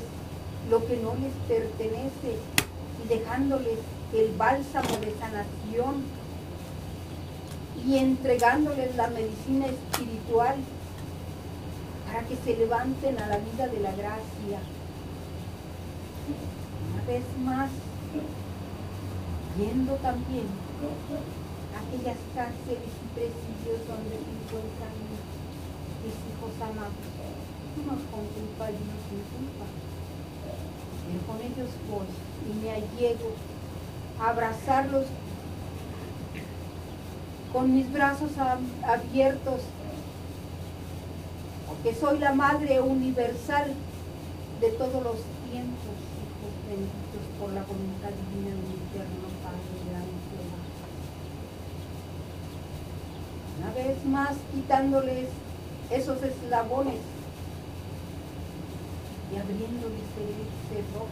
[0.69, 2.37] lo que no les pertenece
[3.03, 3.79] y dejándoles
[4.13, 6.03] el bálsamo de sanación
[7.85, 10.55] y entregándoles la medicina espiritual
[12.05, 14.59] para que se levanten a la vida de la gracia.
[16.93, 17.71] Una vez más,
[19.57, 20.45] yendo también
[21.73, 24.93] a aquellas cárceles y presidios donde se encuentran
[26.03, 26.93] mis hijos amados,
[27.77, 29.90] unos con culpa y.
[31.07, 32.07] Pero con ellos voy
[32.49, 33.31] y me allego
[34.19, 35.05] a abrazarlos
[37.51, 39.61] con mis brazos abiertos
[41.83, 43.73] que soy la Madre Universal
[44.59, 45.17] de todos los
[45.49, 50.61] tiempos, hijos benditos por la voluntad divina de mi eterno Padre gran Jehová.
[53.57, 55.29] Una vez más quitándoles
[55.89, 56.99] esos eslabones
[59.31, 60.35] y abriéndoles el
[60.67, 61.07] cerrojo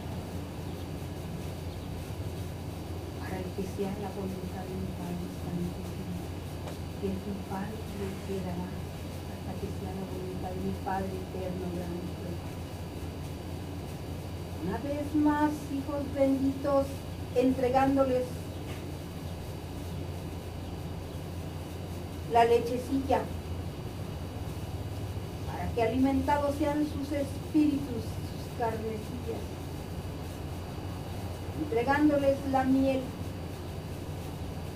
[3.18, 6.20] para que sea la voluntad de mi Padre Santísimo,
[7.00, 8.80] que tu Padre le quedará
[9.60, 12.20] que sea la voluntad de mi Padre eterno, grande.
[14.64, 16.86] Una vez más, hijos benditos,
[17.34, 18.24] entregándoles
[22.32, 23.22] la lechecilla
[25.74, 29.42] que alimentados sean sus espíritus, sus carnecillas,
[31.62, 33.00] entregándoles la miel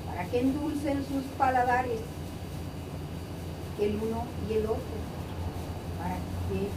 [0.07, 2.01] para que endulcen sus paladares
[3.81, 4.79] el uno y el otro,
[5.99, 6.15] para
[6.49, 6.69] que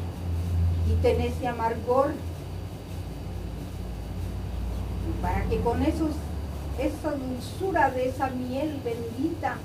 [0.88, 2.14] quiten ese amargor,
[5.08, 6.12] y para que con esos,
[6.80, 9.58] esa dulzura de esa miel bendita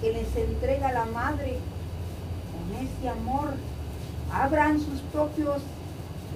[0.00, 1.58] que les entrega la madre,
[2.64, 3.54] con ese amor,
[4.32, 5.62] abran sus propios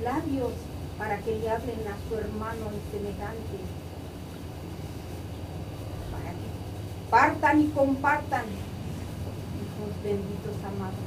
[0.03, 0.53] labios
[0.99, 3.59] para que le hablen a su hermano semejante,
[6.12, 8.45] para que partan y compartan
[10.03, 10.99] benditos amados.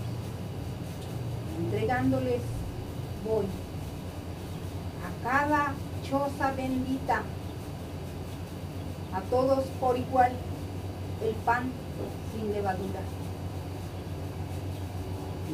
[1.60, 2.42] Entregándoles
[3.26, 3.46] voy
[5.06, 7.24] a cada choza bendita,
[9.14, 10.32] a todos por igual,
[11.24, 11.72] el pan
[12.34, 13.02] sin levadura.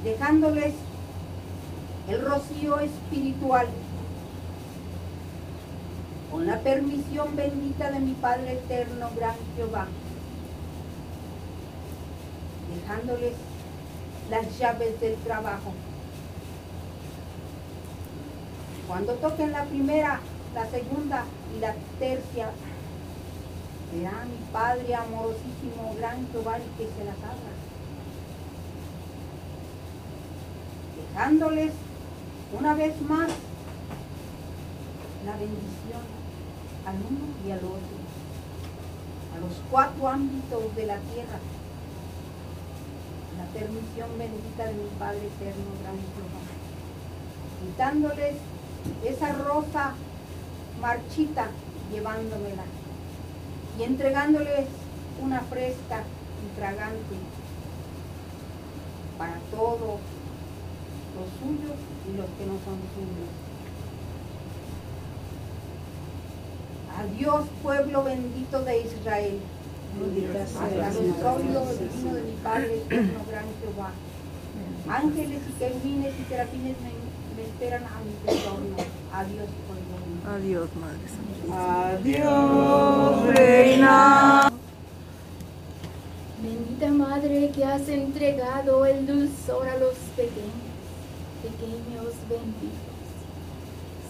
[0.03, 0.73] Dejándoles
[2.07, 3.67] el rocío espiritual
[6.31, 9.87] con la permisión bendita de mi Padre eterno, gran Jehová
[12.87, 13.33] dejándoles
[14.29, 15.73] las llaves del trabajo.
[18.87, 20.19] Cuando toquen la primera,
[20.53, 22.51] la segunda y la tercia,
[23.91, 27.66] será mi Padre amorosísimo, gran Jehová que se las abra.
[31.17, 31.71] Dejándoles
[32.59, 33.27] una vez más
[35.25, 36.03] la bendición
[36.85, 37.97] al uno y al otro,
[39.35, 41.39] a los cuatro ámbitos de la tierra
[43.35, 46.43] la permisión bendita de mi Padre eterno, gran Jehová.
[47.65, 48.35] Quitándoles
[49.03, 49.93] esa rosa
[50.79, 51.47] marchita,
[51.91, 52.63] llevándomela
[53.79, 54.67] y entregándoles
[55.19, 56.03] una fresca
[56.45, 57.15] y fragante
[59.17, 59.99] para todos
[61.17, 63.31] los suyos y los que no son suyos.
[66.97, 69.39] Adiós pueblo bendito de Israel.
[69.97, 73.91] Hasta los ojos divino de mi Padre eterno, gran Jehová.
[74.89, 76.91] Ángeles y querubines y serafines me,
[77.35, 78.77] me esperan a mi retorno.
[79.13, 79.87] Adiós por el
[80.27, 81.87] Adiós, Madre Santísima.
[81.89, 84.51] Adiós, Reina.
[86.41, 90.66] Bendita Madre que has entregado el dulzor a los pequeños,
[91.41, 92.97] pequeños benditos.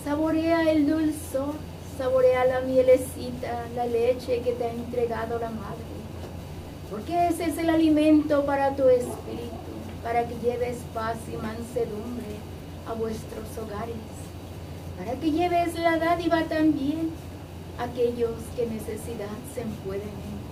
[0.03, 1.55] Saborea el dulzor,
[1.97, 5.97] saborea la mielecita, la leche que te ha entregado la Madre,
[6.89, 9.73] porque ese es el alimento para tu espíritu,
[10.03, 12.38] para que lleves paz y mansedumbre
[12.88, 13.95] a vuestros hogares,
[14.97, 17.11] para que lleves la dádiva también
[17.78, 20.47] a aquellos que necesidad se pueden encontrar.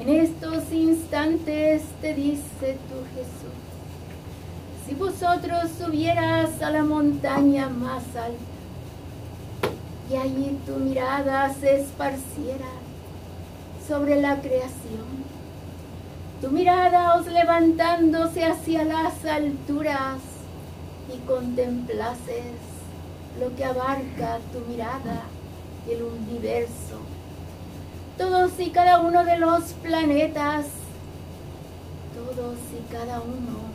[0.00, 3.61] En estos instantes te dice tu Jesús,
[4.92, 9.70] si vosotros subieras a la montaña más alta
[10.10, 12.68] y allí tu mirada se esparciera
[13.88, 15.24] sobre la creación,
[16.42, 20.18] tu mirada os levantándose hacia las alturas
[21.14, 22.52] y contemplases
[23.40, 25.22] lo que abarca tu mirada,
[25.88, 26.98] el universo,
[28.18, 30.66] todos y cada uno de los planetas,
[32.14, 33.71] todos y cada uno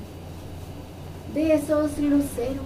[1.33, 2.65] de esos luceros,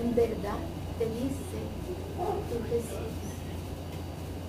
[0.00, 0.58] en verdad
[0.98, 1.58] te dice
[2.48, 3.12] tu Jesús,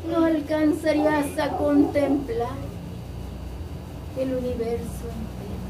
[0.09, 2.57] no alcanzarías a contemplar
[4.19, 5.63] el universo entero.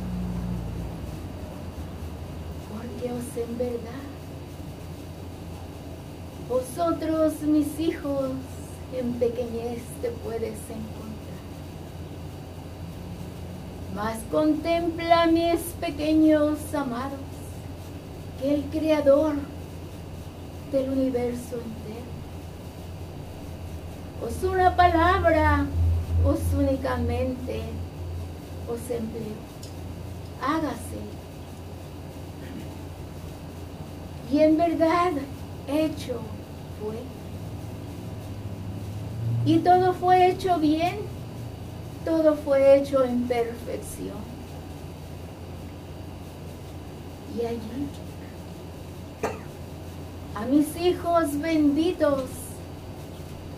[2.73, 4.03] Porque os en verdad,
[6.49, 8.31] vosotros mis hijos
[8.93, 11.02] en pequeñez te puedes encontrar.
[13.95, 17.19] Mas contempla mis pequeños amados,
[18.41, 19.35] que el creador
[20.71, 22.13] del universo entero
[24.25, 25.65] os una palabra
[26.23, 27.61] os únicamente
[28.69, 29.35] os empleo.
[30.41, 31.01] Hágase.
[34.31, 35.11] Y en verdad
[35.67, 36.21] hecho
[36.79, 36.95] fue.
[39.45, 40.95] Y todo fue hecho bien,
[42.05, 44.33] todo fue hecho en perfección.
[47.35, 47.87] Y allí,
[50.35, 52.25] a mis hijos benditos,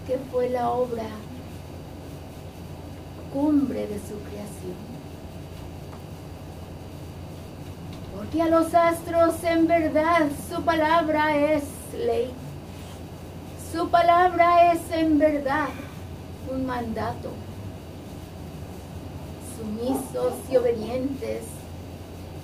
[0.08, 1.08] que fue la obra
[3.34, 4.96] cumbre de su creación.
[8.16, 12.32] Porque a los astros en verdad su palabra es ley.
[13.74, 15.68] Su palabra es en verdad
[16.50, 17.30] un mandato.
[19.66, 21.42] Sumisos y obedientes,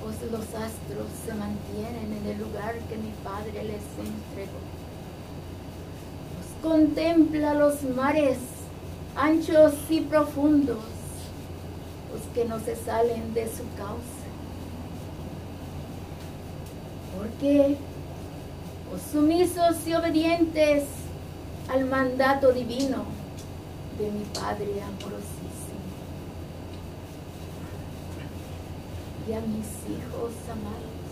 [0.02, 4.58] pues los astros se mantienen en el lugar que mi Padre les entregó.
[6.34, 8.40] Pues contempla los mares
[9.16, 10.80] anchos y profundos,
[12.12, 14.26] los que no se salen de su causa.
[17.16, 17.78] Porque
[18.96, 20.86] os sumisos y obedientes
[21.72, 23.06] al mandato divino
[24.00, 25.31] de mi Padre amorosísimo
[29.34, 31.12] a mis hijos amados,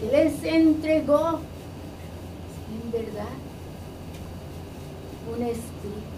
[0.00, 1.40] que les entregó
[2.70, 3.34] en verdad
[5.34, 6.14] un espíritu.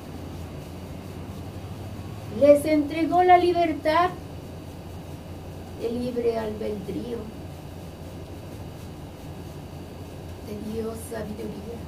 [2.40, 4.10] Les entregó la libertad,
[5.82, 7.18] el libre albedrío.
[10.46, 11.78] Te dio sabiduría.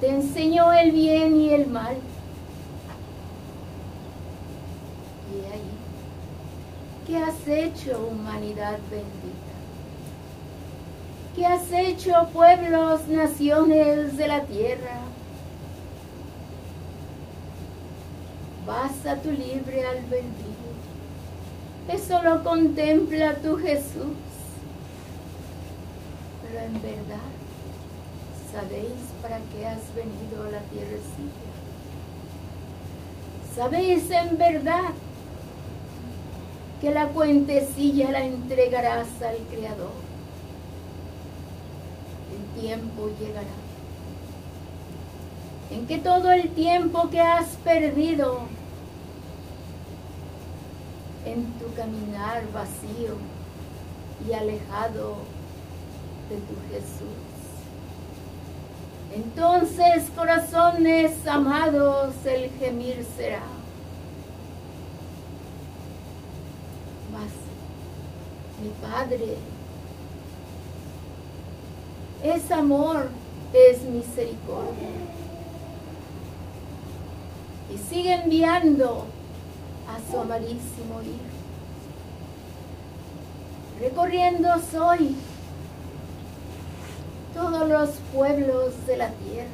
[0.00, 1.96] Te enseñó el bien y el mal.
[5.32, 5.70] Y ahí,
[7.10, 9.56] ¿qué has hecho, humanidad bendita?
[11.34, 15.00] ¿Qué has hecho, pueblos, naciones de la tierra?
[18.64, 20.70] Vas a tu libre albedrío.
[21.88, 24.14] Eso lo contempla tu Jesús.
[26.42, 27.30] Pero en verdad,
[28.52, 31.50] ¿sabéis para qué has venido a la tierrecilla?
[33.56, 34.92] ¿Sabéis en verdad
[36.80, 39.92] que la cuentecilla la entregarás al Creador?
[42.32, 43.70] El tiempo llegará
[45.70, 48.40] en que todo el tiempo que has perdido
[51.24, 53.16] en tu caminar vacío
[54.26, 55.16] y alejado
[56.28, 57.30] de tu Jesús.
[59.14, 63.42] Entonces, corazones amados, el gemir será.
[67.12, 67.30] Mas
[68.60, 69.36] mi Padre
[72.22, 73.08] es amor,
[73.52, 74.88] es misericordia.
[77.72, 79.06] Y sigue enviando
[79.88, 81.40] a su amadísimo Hijo.
[83.80, 85.16] recorriendo soy
[87.32, 89.48] todos los pueblos de la tierra,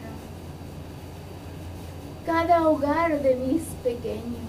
[2.25, 4.46] cada hogar de mis pequeños,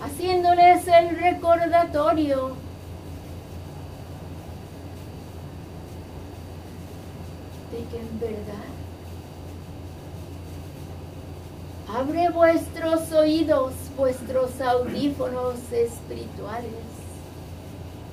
[0.00, 2.52] haciéndoles el recordatorio
[7.70, 8.76] de que en verdad
[11.94, 16.72] abre vuestros oídos, vuestros audífonos espirituales.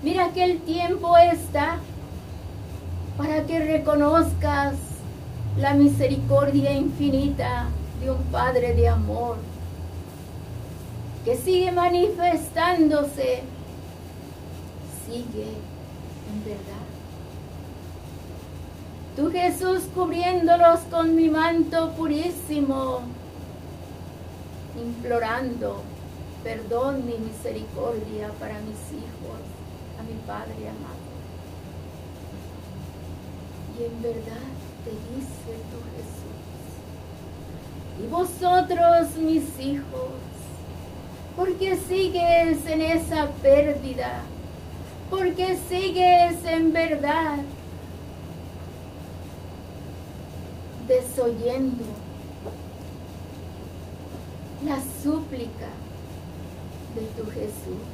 [0.02, 1.80] Mira que el tiempo está
[3.18, 4.76] para que reconozcas
[5.58, 7.68] la misericordia infinita
[8.02, 9.38] de un Padre de amor
[11.26, 13.44] que sigue manifestándose,
[15.06, 16.84] sigue en verdad.
[19.16, 23.02] Tú Jesús cubriéndolos con mi manto purísimo,
[24.76, 25.84] implorando
[26.44, 29.40] perdón y misericordia para mis hijos,
[30.00, 31.04] a mi Padre amado.
[33.80, 34.50] Y en verdad
[34.84, 36.42] te dice tu Jesús,
[38.04, 40.33] y vosotros mis hijos,
[41.36, 44.22] porque sigues en esa pérdida,
[45.10, 47.40] porque sigues en verdad
[50.88, 51.84] desoyendo
[54.66, 55.70] la súplica
[56.96, 57.94] de tu Jesús.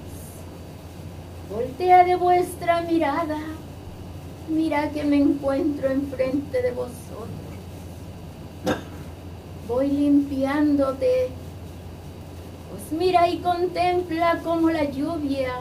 [1.49, 3.39] Voltea de vuestra mirada,
[4.49, 7.29] mira que me encuentro enfrente de vosotros.
[9.67, 11.29] Voy limpiándote,
[12.69, 15.53] pues mira y contempla como la lluvia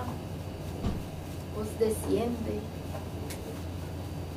[1.59, 2.61] os desciende.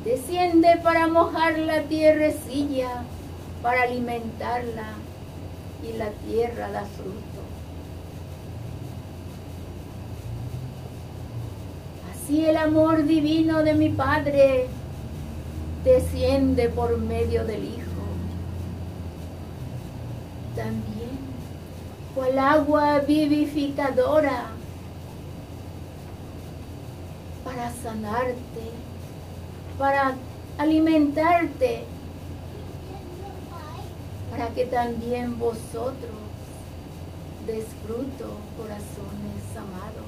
[0.03, 3.03] Desciende para mojar la tierrecilla,
[3.61, 4.93] para alimentarla
[5.83, 7.41] y la tierra da fruto.
[12.11, 14.67] Así el amor divino de mi Padre
[15.83, 17.81] desciende por medio del Hijo.
[20.55, 21.00] También,
[22.15, 24.51] cual agua vivificadora
[27.43, 28.71] para sanarte,
[29.77, 30.15] para
[30.57, 31.85] alimentarte
[34.31, 36.21] para que también vosotros
[37.45, 40.07] des fruto, corazones amados.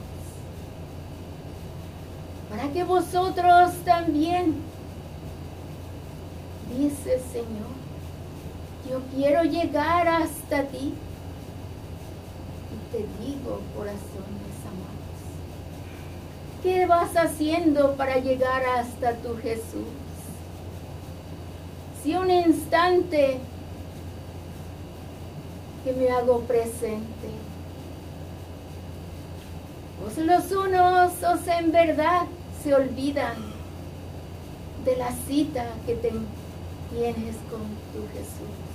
[2.49, 4.55] Para que vosotros también,
[6.77, 7.73] dice Señor,
[8.89, 10.93] yo quiero llegar hasta ti.
[12.93, 15.19] Te digo, corazones amados,
[16.61, 19.89] ¿qué vas haciendo para llegar hasta tu Jesús?
[22.01, 23.41] Si un instante
[25.83, 27.29] que me hago presente.
[30.01, 32.23] Pues los unos os en verdad
[32.63, 33.35] se olvidan
[34.85, 38.72] de la cita que tienes con tu Jesús.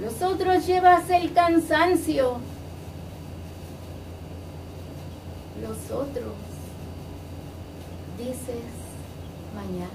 [0.00, 2.38] Los otros llevas el cansancio.
[5.60, 6.34] Los otros
[8.16, 8.64] dices
[9.54, 9.90] mañana.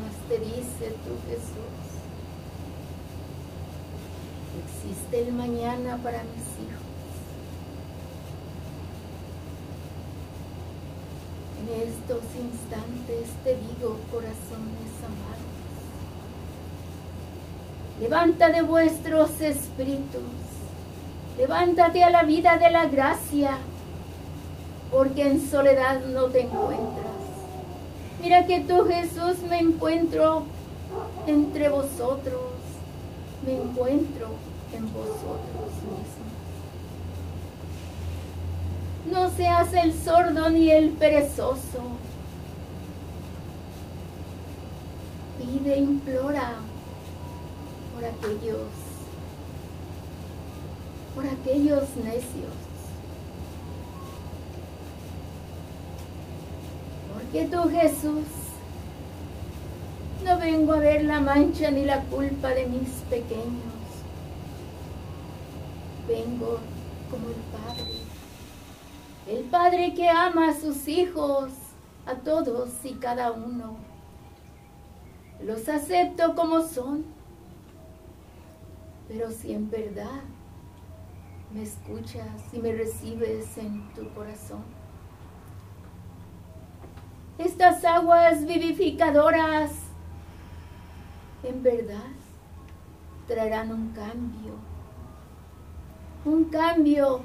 [0.00, 1.90] Mas te dice tu Jesús
[4.58, 6.80] existe el mañana para mis hijos.
[11.60, 15.59] En estos instantes te digo, corazones amados,
[18.00, 20.22] levanta de vuestros espíritus,
[21.36, 23.58] levántate a la vida de la gracia,
[24.90, 27.10] porque en soledad no te encuentras.
[28.22, 30.44] Mira que tú Jesús me encuentro
[31.26, 32.40] entre vosotros,
[33.44, 34.28] me encuentro
[34.74, 36.30] en vosotros mismos.
[39.10, 41.82] No seas el sordo ni el perezoso.
[45.38, 46.52] Pide, implora
[48.00, 48.68] por aquellos,
[51.14, 52.54] por aquellos necios.
[57.12, 58.24] Porque tú, Jesús,
[60.24, 63.70] no vengo a ver la mancha ni la culpa de mis pequeños
[66.08, 66.58] vengo
[67.10, 67.92] como el Padre.
[69.28, 71.52] El Padre que ama a sus hijos,
[72.06, 73.76] a todos y cada uno.
[75.44, 77.04] Los acepto como son,
[79.10, 80.20] pero si en verdad
[81.52, 84.62] me escuchas y me recibes en tu corazón.
[87.36, 89.72] Estas aguas vivificadoras
[91.42, 92.06] en verdad
[93.26, 94.70] traerán un cambio
[96.24, 97.22] un cambio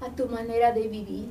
[0.00, 1.30] a tu manera de vivir.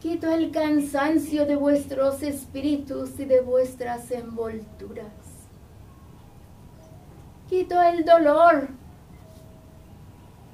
[0.00, 5.27] Quito el cansancio de vuestros espíritus y de vuestras envolturas.
[7.48, 8.68] Quito el dolor,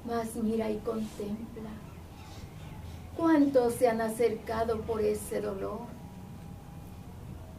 [0.07, 1.71] mas mira y contempla
[3.17, 5.81] cuántos se han acercado por ese dolor.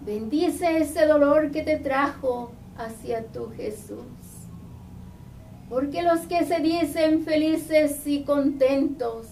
[0.01, 4.05] Bendice ese dolor que te trajo hacia tu Jesús.
[5.69, 9.27] Porque los que se dicen felices y contentos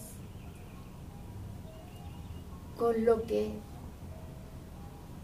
[2.77, 3.53] con lo que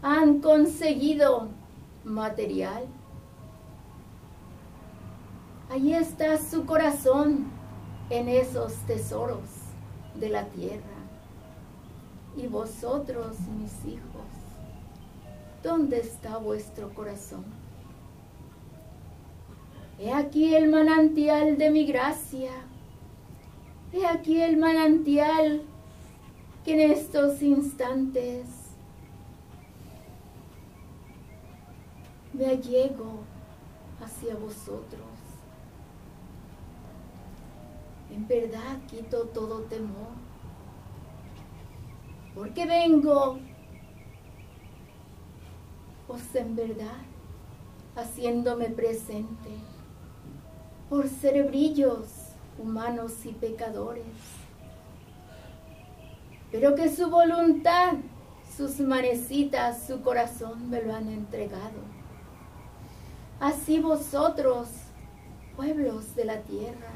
[0.02, 1.48] han conseguido
[2.04, 2.84] material,
[5.70, 7.46] ahí está su corazón
[8.10, 9.48] en esos tesoros
[10.16, 10.82] de la tierra.
[12.36, 14.26] Y vosotros, mis hijos,
[15.62, 17.44] ¿dónde está vuestro corazón?
[19.98, 22.52] He aquí el manantial de mi gracia.
[23.92, 25.62] He aquí el manantial
[26.64, 28.46] que en estos instantes
[32.32, 33.20] me allego
[34.00, 35.19] hacia vosotros.
[38.10, 40.08] En verdad quito todo temor,
[42.34, 43.38] porque vengo,
[46.06, 46.98] pues en verdad,
[47.96, 49.50] haciéndome presente
[50.88, 52.08] por cerebrillos
[52.58, 54.04] humanos y pecadores,
[56.50, 57.94] pero que su voluntad,
[58.56, 61.80] sus manecitas, su corazón me lo han entregado.
[63.38, 64.68] Así vosotros,
[65.56, 66.92] pueblos de la tierra,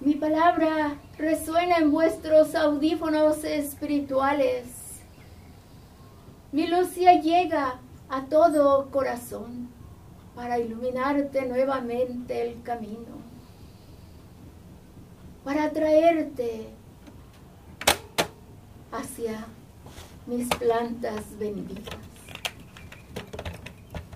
[0.00, 4.66] mi palabra resuena en vuestros audífonos espirituales.
[6.52, 9.68] Mi luz llega a todo corazón
[10.36, 13.18] para iluminarte nuevamente el camino,
[15.44, 16.68] para traerte
[18.92, 19.46] hacia
[20.26, 21.98] mis plantas benditas.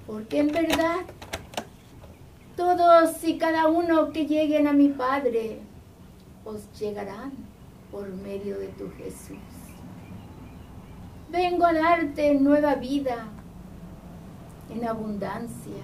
[0.06, 1.00] Porque en verdad,
[2.56, 5.60] todos y cada uno que lleguen a mi Padre,
[6.44, 7.32] os llegarán
[7.90, 9.38] por medio de tu Jesús.
[11.30, 13.28] Vengo a darte nueva vida
[14.70, 15.82] en abundancia.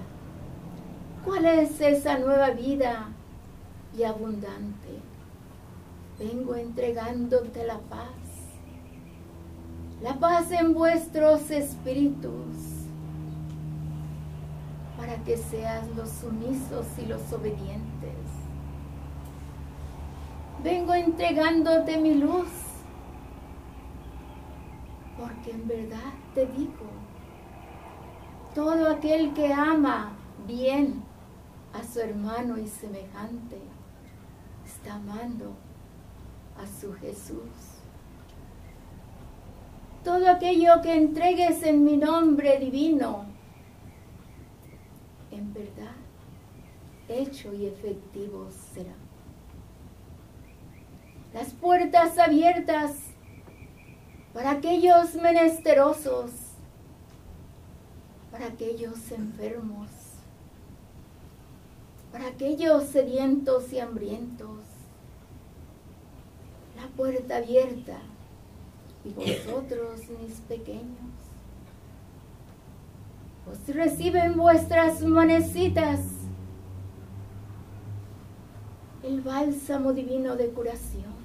[1.25, 3.09] ¿Cuál es esa nueva vida
[3.97, 5.01] y abundante?
[6.19, 8.09] Vengo entregándote la paz.
[10.03, 12.57] La paz en vuestros espíritus
[14.97, 18.18] para que seas los sumisos y los obedientes
[20.63, 22.49] vengo entregándote mi luz,
[25.19, 26.87] porque en verdad te digo,
[28.55, 30.13] todo aquel que ama
[30.47, 31.03] bien
[31.73, 33.59] a su hermano y semejante,
[34.65, 35.55] está amando
[36.57, 37.79] a su Jesús.
[40.05, 43.27] Todo aquello que entregues en mi nombre divino,
[45.31, 45.97] en verdad,
[47.09, 48.95] hecho y efectivo será
[51.33, 52.93] las puertas abiertas
[54.33, 56.31] para aquellos menesterosos,
[58.31, 59.89] para aquellos enfermos,
[62.13, 64.61] para aquellos sedientos y hambrientos.
[66.77, 67.99] La puerta abierta
[69.05, 71.13] y vosotros, mis pequeños,
[73.51, 76.01] os reciben vuestras manecitas
[79.03, 81.18] el bálsamo divino de curación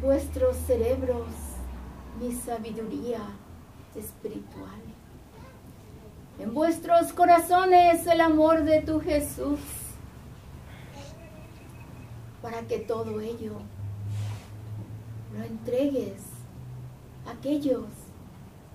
[0.00, 1.26] vuestros cerebros
[2.20, 3.20] mi sabiduría
[3.94, 4.80] espiritual.
[6.38, 9.60] En vuestros corazones el amor de tu Jesús,
[12.40, 13.58] para que todo ello
[15.36, 16.22] lo entregues
[17.26, 17.86] a aquellos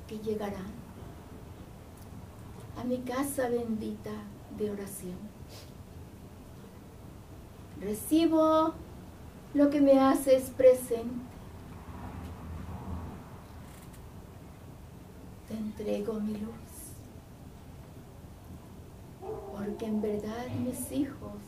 [0.07, 0.77] que llegarán
[2.79, 4.11] a mi casa bendita
[4.57, 5.17] de oración.
[7.81, 8.73] Recibo
[9.57, 11.25] lo que me haces presente.
[15.47, 16.93] Te entrego mi luz,
[19.51, 21.41] porque en verdad mis hijos,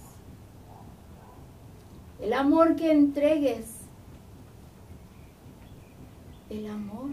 [2.19, 3.81] el amor que entregues,
[6.49, 7.11] el amor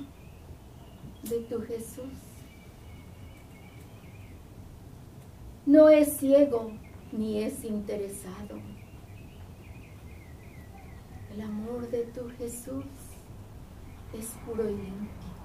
[1.25, 2.15] de tu Jesús,
[5.67, 6.71] no es ciego
[7.13, 8.76] ni es interesado
[11.37, 12.85] el amor de tu Jesús
[14.19, 15.37] es puro y limpio.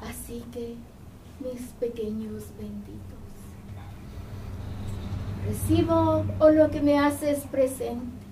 [0.00, 0.76] Así que,
[1.40, 3.20] mis pequeños benditos,
[5.46, 8.26] Recibo o lo que me haces presente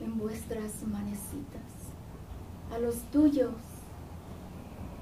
[0.00, 1.62] en vuestras manecitas,
[2.72, 3.54] a los tuyos.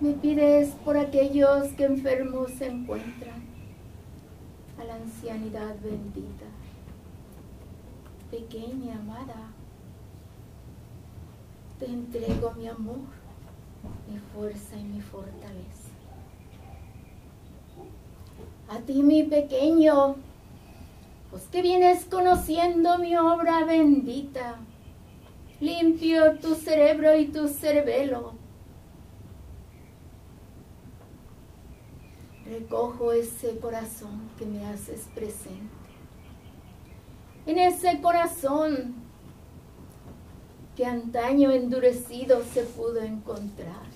[0.00, 3.44] Me pides por aquellos que enfermos se encuentran,
[4.78, 6.45] a la ancianidad bendita,
[8.30, 9.52] pequeña, amada.
[11.78, 13.00] Te entrego mi amor,
[14.10, 15.90] mi fuerza y mi fortaleza.
[18.68, 20.16] A ti, mi pequeño,
[21.30, 24.56] pues que vienes conociendo mi obra bendita,
[25.60, 28.34] limpio tu cerebro y tu cerebelo.
[32.46, 35.75] Recojo ese corazón que me haces presente.
[37.46, 38.94] En ese corazón
[40.76, 43.86] que antaño endurecido se pudo encontrar.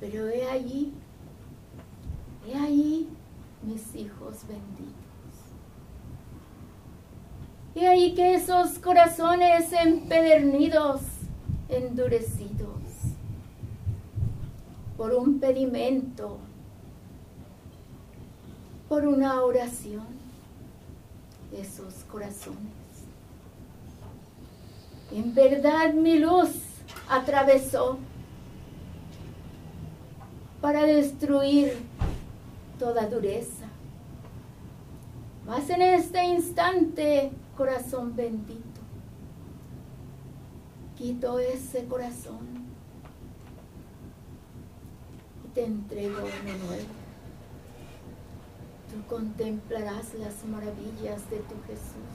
[0.00, 0.92] Pero he allí,
[2.48, 3.08] he ahí
[3.62, 4.94] mis hijos benditos.
[7.74, 11.02] Y ahí que esos corazones empedernidos,
[11.68, 12.80] endurecidos,
[14.96, 16.38] por un pedimento,
[18.88, 20.19] por una oración,
[21.52, 22.58] esos corazones.
[25.12, 26.50] En verdad mi luz
[27.08, 27.98] atravesó
[30.60, 31.76] para destruir
[32.78, 33.66] toda dureza.
[35.46, 38.80] Mas en este instante corazón bendito.
[40.96, 42.70] Quito ese corazón
[45.44, 46.99] y te entrego uno nuevo.
[48.90, 52.10] Tú contemplarás las maravillas de tu Jesús.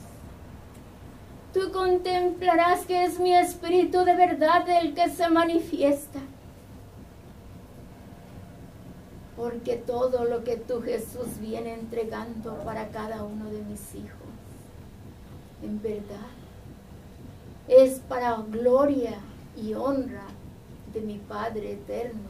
[1.54, 6.20] Tú contemplarás que es mi espíritu de verdad el que se manifiesta.
[9.36, 14.26] Porque todo lo que tu Jesús viene entregando para cada uno de mis hijos
[15.62, 16.30] en verdad
[17.68, 19.18] es para gloria
[19.56, 20.26] y honra
[20.92, 22.28] de mi Padre eterno,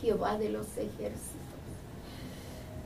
[0.00, 1.35] Jehová de los ejércitos.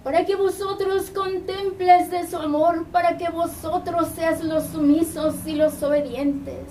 [0.02, 5.82] Para que vosotros contemples de su amor, para que vosotros seas los sumisos y los
[5.82, 6.68] obedientes,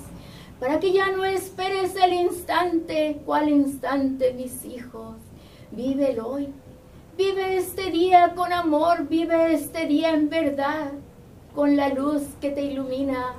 [0.60, 5.18] para que ya no esperes el instante, cuál instante, mis hijos.
[5.70, 6.50] Vive el hoy,
[7.16, 10.92] vive este día con amor, vive este día en verdad
[11.54, 13.36] con la luz que te ilumina,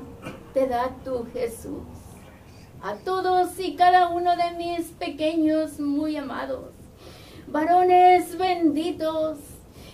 [0.54, 1.82] te da tu Jesús.
[2.80, 6.70] A todos y cada uno de mis pequeños muy amados,
[7.48, 9.38] varones benditos,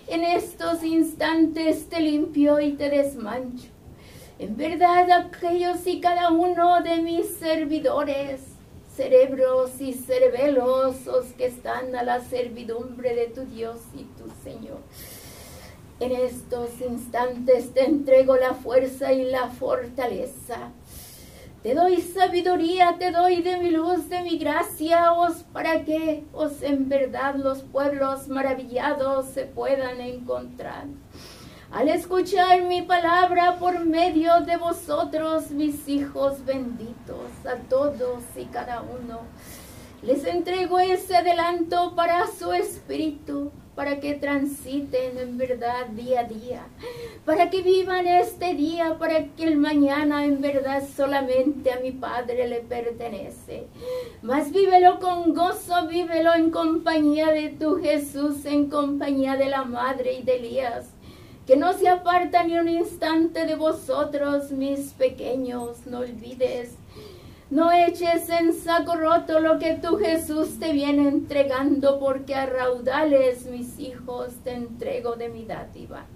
[0.08, 3.68] en estos instantes te limpio y te desmancho.
[4.38, 8.40] En verdad, aquellos y cada uno de mis servidores,
[8.94, 10.96] cerebros y cerebelos,
[11.36, 14.80] que están a la servidumbre de tu Dios y tu Señor
[15.98, 20.72] en estos instantes te entrego la fuerza y la fortaleza.
[21.66, 26.62] Te doy sabiduría, te doy de mi luz, de mi gracia, os para que os
[26.62, 30.84] en verdad los pueblos maravillados se puedan encontrar.
[31.72, 38.82] Al escuchar mi palabra por medio de vosotros, mis hijos benditos, a todos y cada
[38.82, 39.22] uno,
[40.02, 46.66] les entrego ese adelanto para su espíritu para que transiten en verdad día a día,
[47.26, 52.48] para que vivan este día, para que el mañana en verdad solamente a mi Padre
[52.48, 53.66] le pertenece.
[54.22, 60.14] Mas vívelo con gozo, vívelo en compañía de tu Jesús, en compañía de la Madre
[60.14, 60.86] y de Elías.
[61.46, 66.76] Que no se aparta ni un instante de vosotros, mis pequeños, no olvides
[67.50, 73.46] no eches en saco roto lo que tu Jesús te viene entregando, porque a raudales,
[73.46, 76.06] mis hijos, te entrego de mi dádiva.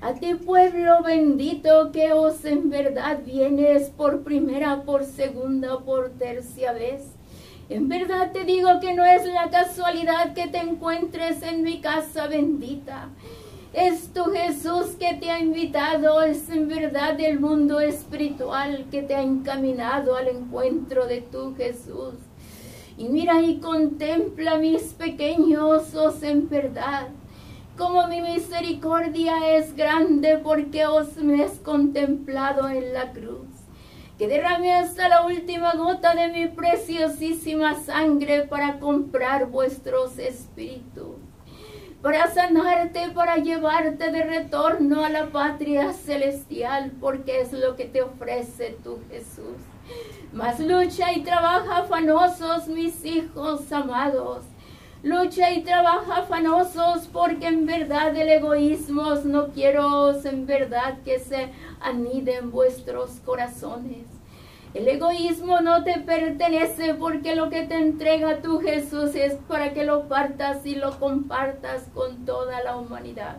[0.00, 6.72] A ti pueblo bendito que os en verdad vienes por primera, por segunda, por tercia
[6.72, 7.02] vez.
[7.68, 12.26] En verdad te digo que no es la casualidad que te encuentres en mi casa
[12.26, 13.10] bendita.
[13.74, 19.14] Es tu Jesús que te ha invitado, es en verdad el mundo espiritual que te
[19.14, 22.14] ha encaminado al encuentro de tu Jesús.
[22.96, 27.08] Y mira y contempla mis pequeños os en verdad,
[27.76, 33.48] como mi misericordia es grande porque os me has contemplado en la cruz
[34.16, 41.17] que derrame hasta la última gota de mi preciosísima sangre para comprar vuestros espíritus
[42.02, 48.02] para sanarte, para llevarte de retorno a la patria celestial, porque es lo que te
[48.02, 49.56] ofrece tu Jesús.
[50.32, 54.44] Mas lucha y trabaja afanosos, mis hijos amados,
[55.02, 61.52] Lucha y trabaja afanosos porque en verdad el egoísmo no quiero en verdad que se
[61.80, 64.17] anide en vuestros corazones.
[64.78, 69.82] El egoísmo no te pertenece porque lo que te entrega tu Jesús es para que
[69.82, 73.38] lo partas y lo compartas con toda la humanidad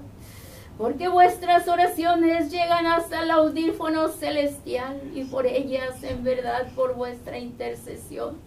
[0.79, 7.37] porque vuestras oraciones llegan hasta el audífono celestial y por ellas, en verdad, por vuestra
[7.37, 8.37] intercesión,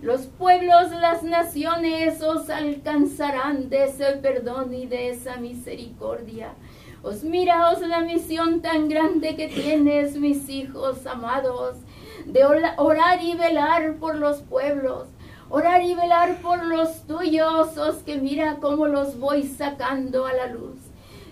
[0.00, 6.54] los pueblos, las naciones os alcanzarán de ese perdón y de esa misericordia.
[7.02, 11.78] Os miraos la misión tan grande que tienes, mis hijos amados,
[12.24, 15.08] de orar y velar por los pueblos,
[15.48, 20.46] orar y velar por los tuyos, os que mira cómo los voy sacando a la
[20.46, 20.76] luz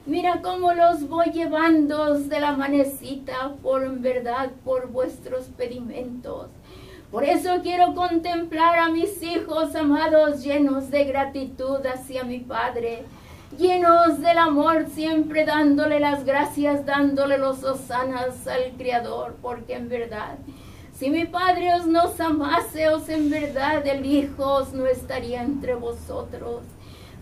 [0.06, 6.48] Mira cómo los voy llevando de la manecita por verdad, por vuestros pedimentos.
[7.10, 13.04] Por eso quiero contemplar a mis hijos amados llenos de gratitud hacia mi Padre,
[13.58, 20.38] llenos del amor, siempre dándole las gracias, dándole los osanas al Creador, porque en verdad,
[21.00, 25.74] si mi Padre os nos amase, os en verdad el Hijo os no estaría entre
[25.74, 26.60] vosotros.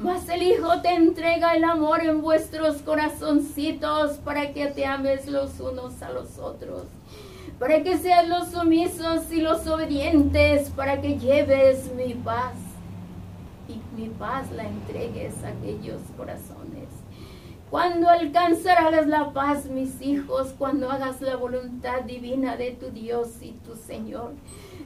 [0.01, 5.61] Mas el Hijo te entrega el amor en vuestros corazoncitos para que te ames los
[5.61, 6.83] unos a los otros.
[7.61, 12.57] Para que seas los sumisos y los obedientes, para que lleves mi paz.
[13.69, 16.58] Y mi paz la entregues a aquellos corazones.
[17.71, 23.53] Cuando alcanzarás la paz, mis hijos, cuando hagas la voluntad divina de tu Dios y
[23.53, 24.33] tu Señor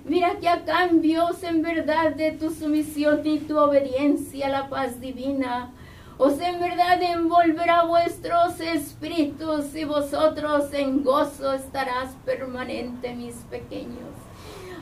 [0.04, 5.00] Mira que a cambios en verdad de tu sumisión y tu obediencia a la paz
[5.00, 5.70] divina,
[6.18, 14.11] os en verdad envolverá vuestros espíritus y vosotros en gozo estarás permanente, mis pequeños.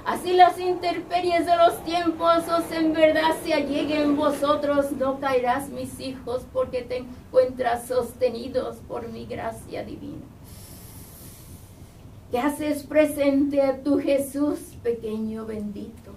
[0.04, 6.00] Así las interperies de los tiempos os en verdad se alleguen vosotros, no caerás, mis
[6.00, 10.24] hijos, porque te encuentras sostenidos por mi gracia divina.
[12.30, 16.14] Te haces presente a tu Jesús pequeño bendito.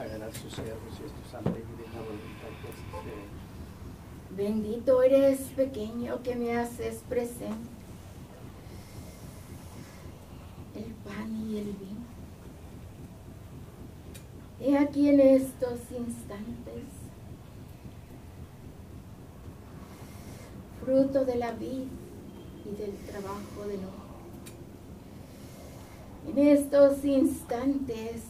[0.00, 3.49] De sus siervos y estos han divina voluntad que
[4.36, 7.68] Bendito eres pequeño que me haces presente.
[10.74, 12.00] El pan y el vino.
[14.60, 16.84] He aquí en estos instantes,
[20.84, 21.86] fruto de la vida
[22.64, 24.10] y del trabajo del ojo.
[26.28, 28.22] En estos instantes,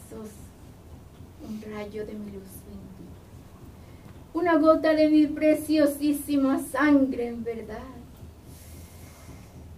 [1.47, 2.49] un rayo de mi luz
[4.33, 7.79] una gota de mi preciosísima sangre en verdad,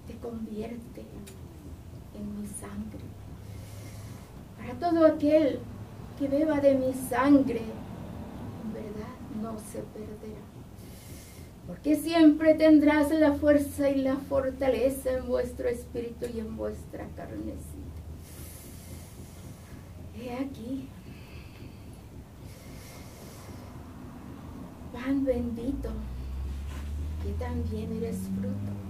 [0.08, 1.04] te convierte
[2.16, 3.00] en mi sangre.
[4.58, 5.60] Para todo aquel
[6.20, 7.62] que beba de mi sangre,
[8.64, 10.42] en verdad no se perderá.
[11.68, 17.84] Porque siempre tendrás la fuerza y la fortaleza en vuestro espíritu y en vuestra carnecita.
[20.16, 20.88] He aquí,
[24.94, 25.90] pan bendito,
[27.24, 28.84] que también eres fruto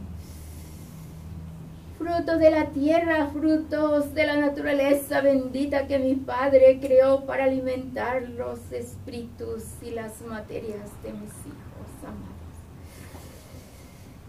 [2.04, 8.24] fruto de la tierra, frutos de la naturaleza bendita que mi Padre creó para alimentar
[8.24, 12.34] los espíritus y las materias de mis hijos amados.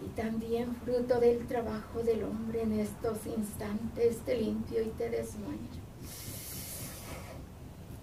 [0.05, 5.57] Y también fruto del trabajo del hombre en estos instantes te limpio y te desmayo.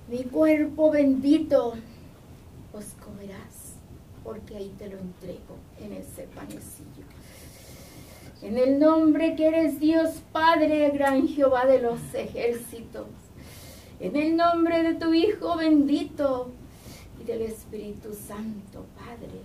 [0.09, 1.75] Mi cuerpo bendito
[2.75, 3.62] os comerás,
[4.25, 7.05] porque ahí te lo entrego en ese panecillo.
[8.43, 13.07] En el nombre que eres Dios Padre, gran Jehová de los ejércitos.
[14.01, 16.51] En el nombre de tu Hijo bendito
[17.21, 19.43] y del Espíritu Santo, Padre,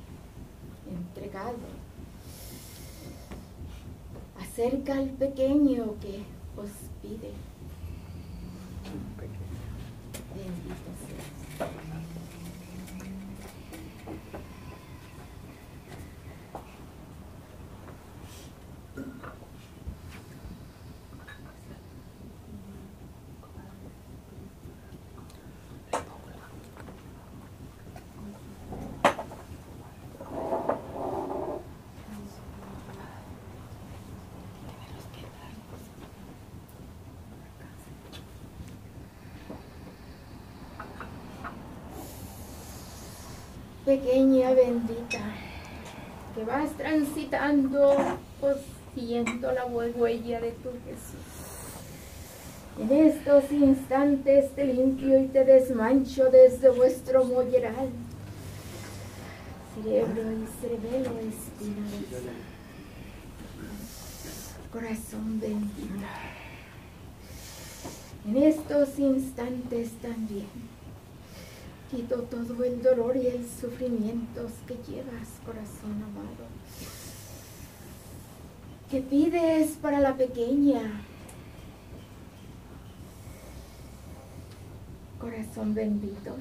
[0.90, 1.58] entregado.
[4.40, 6.24] Acerca al pequeño que
[6.60, 6.72] os
[7.04, 7.34] pide.
[10.34, 10.90] Bendito
[11.60, 11.87] seas.
[43.88, 45.22] Pequeña bendita,
[46.36, 47.96] que vas transitando
[48.42, 48.58] pues,
[48.94, 51.24] siguiendo la huella de tu Jesús.
[52.78, 57.90] En estos instantes te limpio y te desmancho desde vuestro molleral.
[59.74, 61.88] Cerebro y cerebelo, espina
[64.70, 66.06] Corazón bendito.
[68.28, 70.77] En estos instantes también
[71.90, 76.48] quito todo el dolor y el sufrimiento que llevas, corazón amado.
[78.90, 81.02] ¿Qué pides para la pequeña?
[85.20, 86.38] Corazón bendito.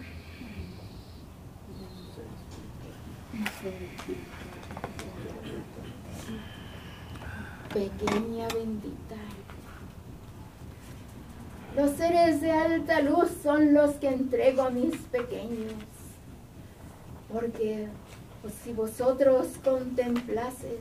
[7.72, 9.25] Pequeña bendita.
[11.76, 15.74] Los seres de alta luz son los que entrego a mis pequeños.
[17.30, 17.88] Porque
[18.40, 20.78] pues, si vosotros contemplases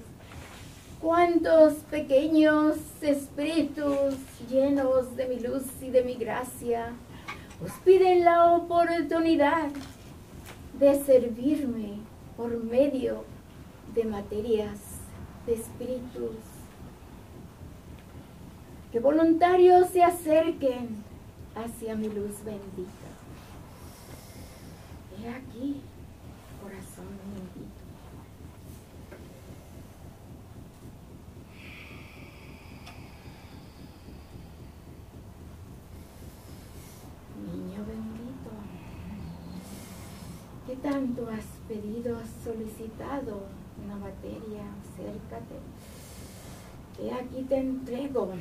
[1.01, 4.15] cuántos pequeños espíritus
[4.49, 6.93] llenos de mi luz y de mi gracia
[7.61, 9.71] os piden la oportunidad
[10.79, 11.99] de servirme
[12.37, 13.25] por medio
[13.93, 14.79] de materias,
[15.45, 16.54] de espíritus.
[18.95, 21.03] Que voluntarios se acerquen
[21.53, 23.09] hacia mi luz bendita.
[25.19, 25.81] He aquí,
[26.63, 27.75] corazón bendito.
[37.51, 38.51] Niño bendito,
[40.67, 43.41] ¿qué tanto has pedido, has solicitado
[43.83, 44.63] una materia?
[44.93, 45.55] Acércate.
[46.95, 48.31] Que aquí te entrego.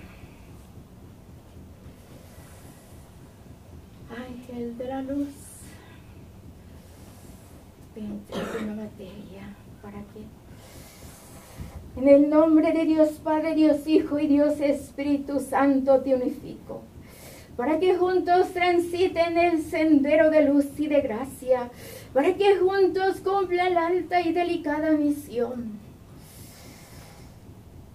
[4.15, 5.29] Ángel de la luz,
[7.95, 10.25] te entrego una materia para que
[11.97, 16.83] en el nombre de Dios Padre, Dios Hijo y Dios Espíritu Santo te unifico.
[17.57, 21.71] Para que juntos transiten el sendero de luz y de gracia,
[22.13, 25.79] para que juntos cumplan la alta y delicada misión.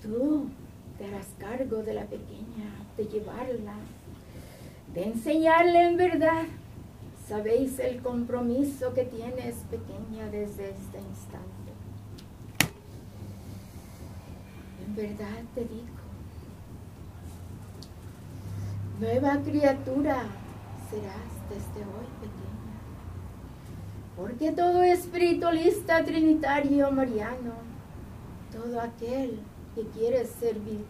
[0.02, 0.48] Tú
[0.98, 3.74] te harás cargo de la pequeña, de llevarla,
[5.04, 6.44] enseñarle en verdad.
[7.28, 11.72] Sabéis el compromiso que tienes, pequeña, desde este instante.
[14.86, 16.00] En verdad te digo,
[19.00, 20.24] Nueva criatura
[20.90, 22.50] serás desde hoy pequeña.
[24.18, 27.54] Porque todo espiritualista trinitario mariano,
[28.52, 29.40] todo aquel
[29.74, 30.84] que quiere servir,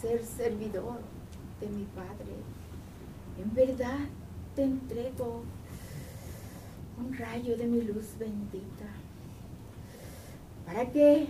[0.00, 1.00] ser servidor
[1.60, 2.37] de mi Padre,
[3.42, 3.98] en verdad
[4.54, 5.42] te entrego
[6.98, 8.86] un rayo de mi luz bendita
[10.66, 11.28] para que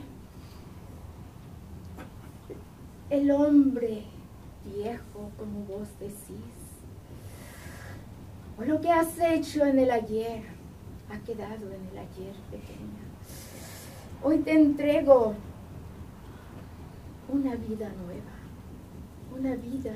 [3.10, 4.04] el hombre
[4.64, 6.58] viejo, como vos decís.
[8.58, 10.42] O lo que has hecho en el ayer
[11.10, 13.04] ha quedado en el ayer pequeña.
[14.22, 15.34] Hoy te entrego
[17.28, 19.94] una vida nueva, una vida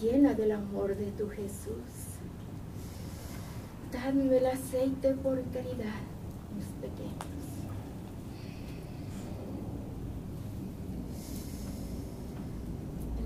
[0.00, 2.18] llena del amor de tu Jesús.
[3.92, 6.02] Dadme el aceite por caridad,
[6.56, 7.34] mis pequeños.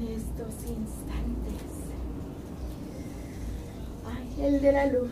[0.00, 1.62] en estos instantes.
[4.06, 5.10] Ángel de la luz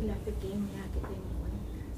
[0.00, 1.96] y la pequeña que te encuentras.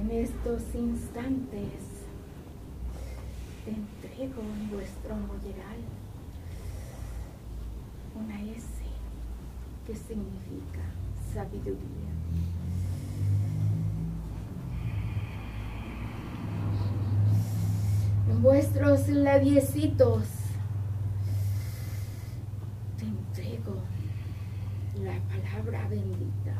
[0.00, 1.82] En estos instantes
[3.64, 5.95] te entrego en vuestro molleral
[8.18, 8.66] una S
[9.86, 10.82] que significa
[11.32, 12.06] sabiduría.
[18.36, 20.24] en vuestros labiecitos
[22.98, 23.76] te entrego
[25.02, 26.54] la palabra bendita,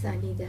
[0.00, 0.48] sanidad.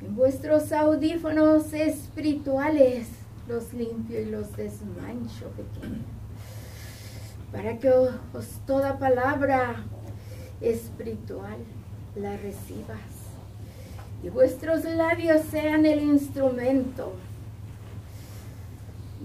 [0.00, 3.08] En vuestros audífonos espirituales
[3.48, 6.04] los limpio y los desmancho pequeño,
[7.54, 9.76] para que os toda palabra
[10.60, 11.58] espiritual
[12.16, 13.14] la recibas
[14.24, 17.12] y vuestros labios sean el instrumento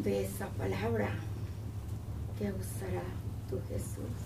[0.03, 1.09] de esa palabra
[2.37, 3.03] que usará
[3.49, 4.19] tu Jesús.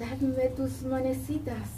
[0.00, 1.68] Dadme tus manecitas,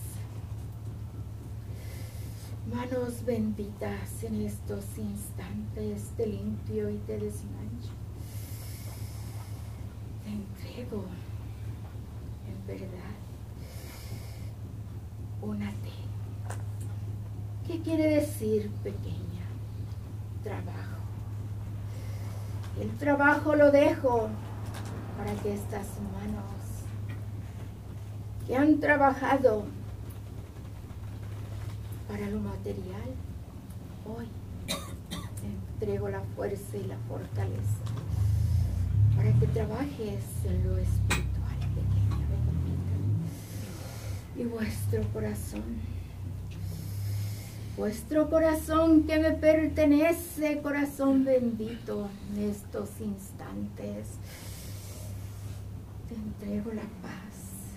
[2.73, 7.94] manos benditas en estos instantes, te limpio y te desmancho.
[10.35, 11.05] Entrego
[12.49, 13.15] en verdad
[15.41, 15.71] una
[17.65, 19.47] ¿Qué quiere decir pequeña?
[20.43, 20.99] Trabajo.
[22.81, 24.29] El trabajo lo dejo
[25.17, 26.45] para que estas manos
[28.47, 29.65] que han trabajado
[32.09, 33.15] para lo material,
[34.05, 34.29] hoy
[35.43, 37.94] entrego la fuerza y la fortaleza
[39.17, 42.97] para que trabajes en lo espiritual, pequeña, bendita.
[44.37, 45.95] Y vuestro corazón
[47.77, 54.07] vuestro corazón que me pertenece, corazón bendito, en estos instantes.
[56.09, 57.75] Te entrego la paz,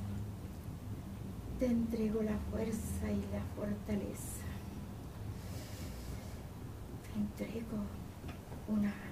[1.59, 4.45] te entrego la fuerza y la fortaleza.
[7.03, 7.77] Te entrego
[8.67, 9.06] una...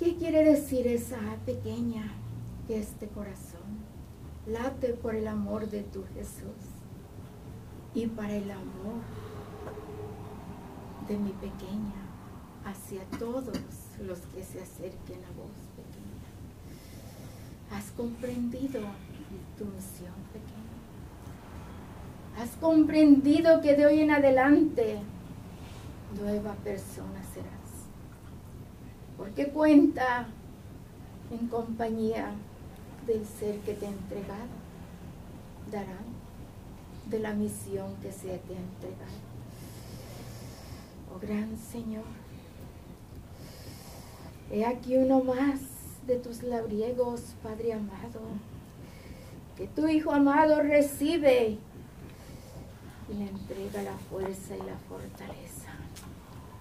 [0.00, 2.10] ¿Qué quiere decir esa pequeña
[2.66, 3.84] que este corazón
[4.46, 6.80] late por el amor de tu Jesús?
[7.94, 9.02] y para el amor
[11.08, 12.00] de mi pequeña
[12.64, 13.58] hacia todos
[14.00, 16.30] los que se acerquen a vos, pequeña.
[17.72, 18.80] Has comprendido
[19.58, 20.70] tu misión, pequeña.
[22.38, 24.98] Has comprendido que de hoy en adelante
[26.20, 27.19] nueva persona.
[29.20, 30.28] Porque cuenta
[31.30, 32.32] en compañía
[33.06, 34.48] del ser que te ha entregado.
[35.70, 36.06] Darán
[37.04, 39.20] de la misión que se te ha entregado.
[41.14, 42.04] Oh gran Señor,
[44.50, 45.60] he aquí uno más
[46.06, 48.22] de tus labriegos, Padre amado,
[49.54, 51.58] que tu Hijo amado recibe
[53.10, 55.49] y le entrega la fuerza y la fortaleza.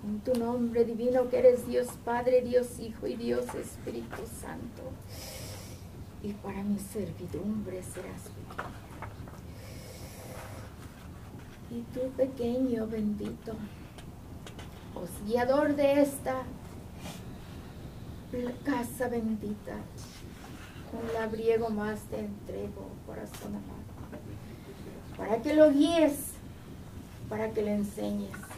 [0.10, 4.82] En tu nombre divino que eres Dios Padre, Dios Hijo y Dios Espíritu Santo.
[6.24, 8.90] Y para mi servidumbre serás pequeño
[11.70, 13.54] y tú pequeño bendito,
[14.96, 16.42] os guiador de esta
[18.66, 19.76] casa bendita,
[20.92, 24.10] un labriego más te entrego, corazón amado,
[25.16, 26.32] para que lo guíes,
[27.30, 28.49] para que le enseñes.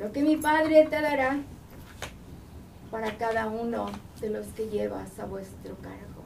[0.00, 1.36] Lo que mi Padre te dará
[2.90, 3.84] para cada uno
[4.22, 6.22] de los que llevas a vuestro cargo.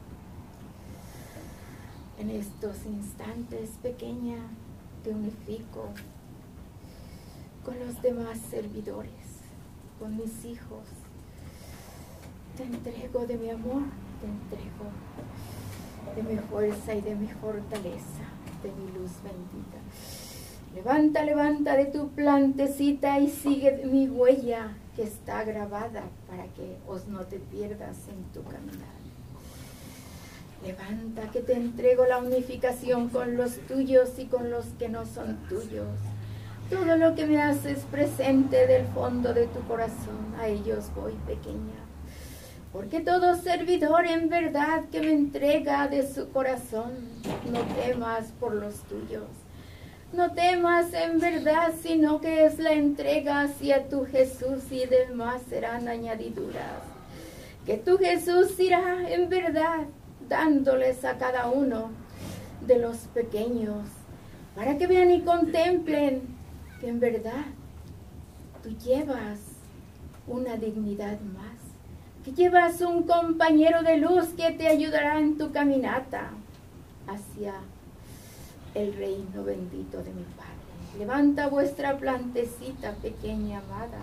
[2.17, 4.39] En estos instantes, pequeña,
[5.03, 5.89] te unifico
[7.65, 9.43] con los demás servidores,
[9.99, 10.87] con mis hijos.
[12.57, 13.83] Te entrego de mi amor,
[14.21, 14.87] te entrego
[16.15, 18.23] de mi fuerza y de mi fortaleza,
[18.63, 19.84] de mi luz bendita.
[20.75, 27.07] Levanta, levanta de tu plantecita y sigue mi huella que está grabada para que os
[27.07, 28.95] no te pierdas en tu caminar.
[30.65, 35.37] Levanta que te entrego la unificación con los tuyos y con los que no son
[35.49, 35.87] tuyos.
[36.69, 41.85] Todo lo que me haces presente del fondo de tu corazón, a ellos voy pequeña.
[42.73, 46.93] Porque todo servidor en verdad que me entrega de su corazón,
[47.53, 49.44] no temas por los tuyos.
[50.15, 55.89] No temas en verdad, sino que es la entrega hacia tu Jesús y demás serán
[55.89, 56.83] añadiduras.
[57.67, 59.87] Que tu Jesús irá en verdad
[60.29, 61.91] dándoles a cada uno
[62.65, 63.89] de los pequeños,
[64.55, 66.23] para que vean y contemplen
[66.81, 67.47] que en verdad
[68.63, 69.41] tú llevas
[70.29, 71.59] una dignidad más,
[72.25, 76.31] que llevas un compañero de luz que te ayudará en tu caminata
[77.09, 77.55] hacia
[78.75, 80.99] el reino bendito de mi Padre.
[80.99, 84.01] Levanta vuestra plantecita pequeña amada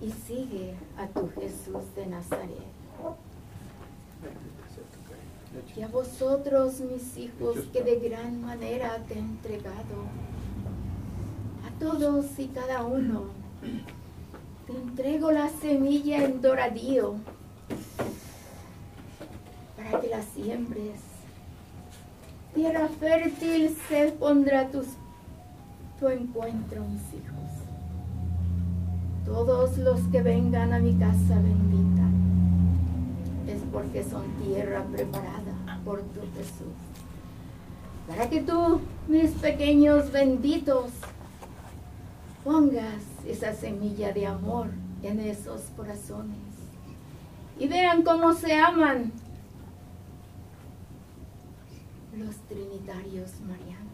[0.00, 2.72] y sigue a tu Jesús de Nazaret.
[5.76, 10.06] Y a vosotros, mis hijos, que de gran manera te he entregado,
[11.66, 13.24] a todos y cada uno,
[14.66, 17.16] te entrego la semilla en doradío
[19.76, 21.11] para que la siembres.
[22.54, 24.86] Tierra fértil se pondrá tus,
[25.98, 27.50] tu encuentro, mis hijos.
[29.24, 32.02] Todos los que vengan a mi casa bendita
[33.48, 36.76] es porque son tierra preparada por tu Jesús.
[38.06, 40.90] Para que tú, mis pequeños benditos,
[42.44, 44.66] pongas esa semilla de amor
[45.02, 46.36] en esos corazones.
[47.58, 49.12] Y vean cómo se aman
[52.12, 53.92] los trinitarios marianos.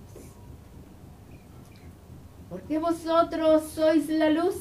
[2.50, 4.56] Porque vosotros sois la luz,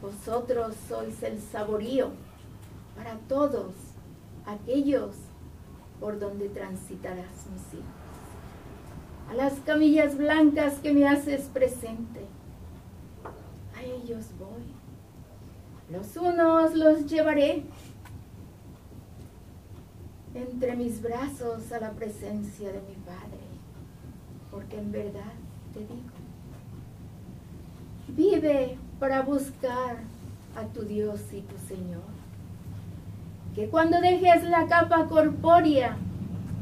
[0.00, 2.10] vosotros sois el saborío
[2.96, 3.74] para todos
[4.46, 5.16] aquellos
[5.98, 8.00] por donde transitarás, mis hijos.
[9.30, 12.26] A las camillas blancas que me haces presente,
[13.76, 14.64] a ellos voy.
[15.90, 17.64] Los unos los llevaré
[20.34, 23.40] entre mis brazos a la presencia de mi Padre,
[24.50, 25.32] porque en verdad
[25.72, 26.10] te digo,
[28.08, 29.98] vive para buscar
[30.56, 32.02] a tu Dios y tu Señor.
[33.54, 35.96] Que cuando dejes la capa corpórea,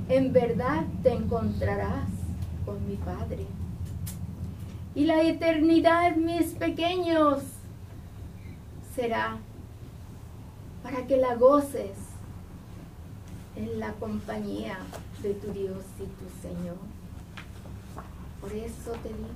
[0.08, 2.08] en verdad te encontrarás
[2.64, 3.46] con mi Padre.
[4.94, 7.42] Y la eternidad, mis pequeños,
[8.94, 9.36] será
[10.82, 12.07] para que la goces
[13.58, 14.78] en la compañía
[15.20, 16.76] de tu Dios y tu Señor.
[18.40, 19.28] Por eso te digo,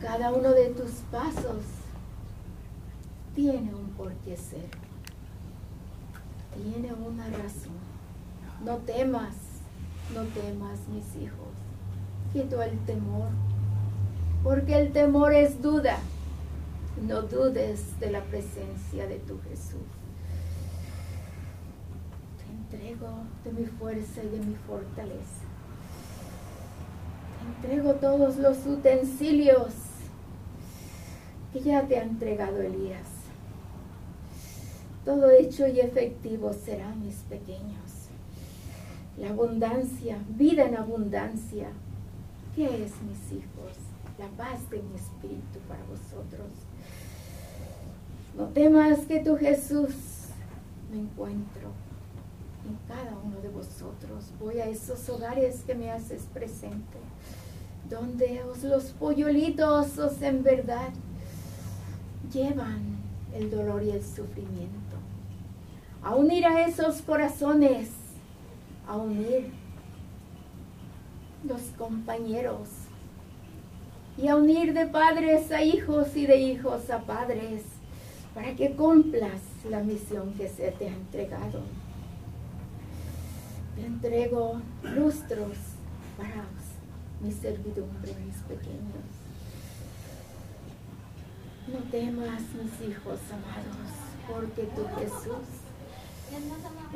[0.00, 1.62] cada uno de tus pasos
[3.34, 4.68] tiene un por qué ser,
[6.54, 7.76] tiene una razón.
[8.64, 9.34] No temas,
[10.14, 11.52] no temas mis hijos,
[12.32, 13.28] quito el temor,
[14.42, 15.98] porque el temor es duda.
[17.06, 19.95] No dudes de la presencia de tu Jesús.
[22.76, 23.08] Entrego
[23.42, 25.44] de mi fuerza y de mi fortaleza.
[27.62, 29.72] Te entrego todos los utensilios
[31.52, 33.08] que ya te ha entregado Elías.
[35.06, 38.10] Todo hecho y efectivo será, mis pequeños.
[39.16, 41.68] La abundancia, vida en abundancia.
[42.54, 43.72] ¿Qué es, mis hijos?
[44.18, 46.50] La paz de mi espíritu para vosotros.
[48.36, 49.94] No temas que tu Jesús
[50.92, 51.85] me encuentro
[52.66, 54.32] en cada uno de vosotros.
[54.40, 56.98] Voy a esos hogares que me haces presente,
[57.88, 60.90] donde os los polluelitos os en verdad
[62.32, 62.98] llevan
[63.34, 64.96] el dolor y el sufrimiento.
[66.02, 67.90] A unir a esos corazones,
[68.86, 69.52] a unir
[71.44, 72.68] los compañeros
[74.18, 77.62] y a unir de padres a hijos y de hijos a padres
[78.34, 81.60] para que cumplas la misión que se te ha entregado.
[83.76, 85.56] Te entrego lustros
[86.16, 86.44] para
[87.20, 89.06] mi servidumbre, mis pequeños.
[91.68, 93.92] No temas, mis hijos amados,
[94.28, 95.46] porque tu Jesús,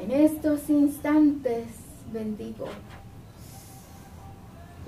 [0.00, 1.66] en estos instantes
[2.12, 2.66] bendigo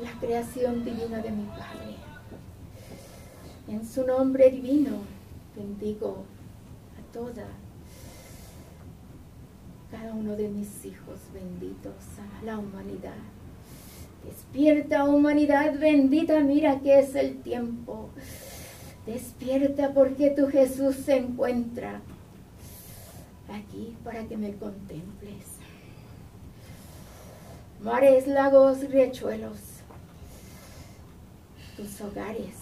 [0.03, 1.97] la creación divina de mi Padre.
[3.69, 4.99] En su nombre divino
[5.55, 6.25] bendigo
[7.13, 7.47] toda,
[9.93, 11.93] cada uno de mis hijos benditos,
[12.41, 13.13] a la humanidad.
[14.25, 18.09] Despierta humanidad bendita, mira que es el tiempo.
[19.05, 22.01] Despierta porque tu Jesús se encuentra
[23.53, 25.45] aquí para que me contemples.
[27.83, 29.59] Mares, lagos, riachuelos,
[31.77, 32.57] tus hogares,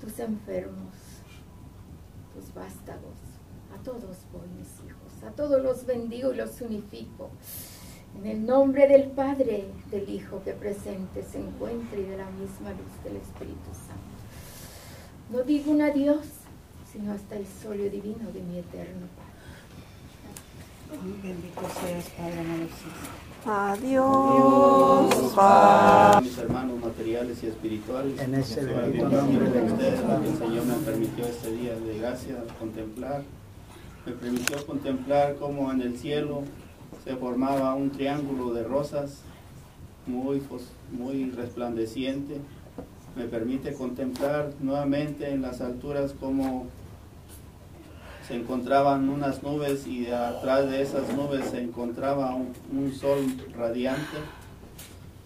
[0.00, 0.96] tus enfermos,
[2.34, 3.18] tus vástagos.
[3.72, 4.81] A todos voy, mis
[5.26, 7.30] a todos los bendigo y los unifico.
[8.18, 12.70] En el nombre del Padre, del Hijo que presente se encuentre y de la misma
[12.70, 14.02] luz del Espíritu Santo.
[15.30, 16.26] No digo un adiós,
[16.92, 19.32] sino hasta el solio divino de mi eterno Padre.
[21.22, 22.68] Bendito seas, Padre amado.
[23.44, 25.34] Adiós.
[25.38, 28.20] A mis hermanos materiales y espirituales.
[28.20, 33.22] En ese bendito nombre de ustedes, El Señor me permitió este día de gracia contemplar.
[34.04, 36.42] Me permitió contemplar cómo en el cielo
[37.04, 39.20] se formaba un triángulo de rosas
[40.06, 40.42] muy,
[40.90, 42.38] muy resplandeciente.
[43.14, 46.66] Me permite contemplar nuevamente en las alturas cómo
[48.26, 53.24] se encontraban unas nubes y de atrás de esas nubes se encontraba un sol
[53.56, 54.18] radiante.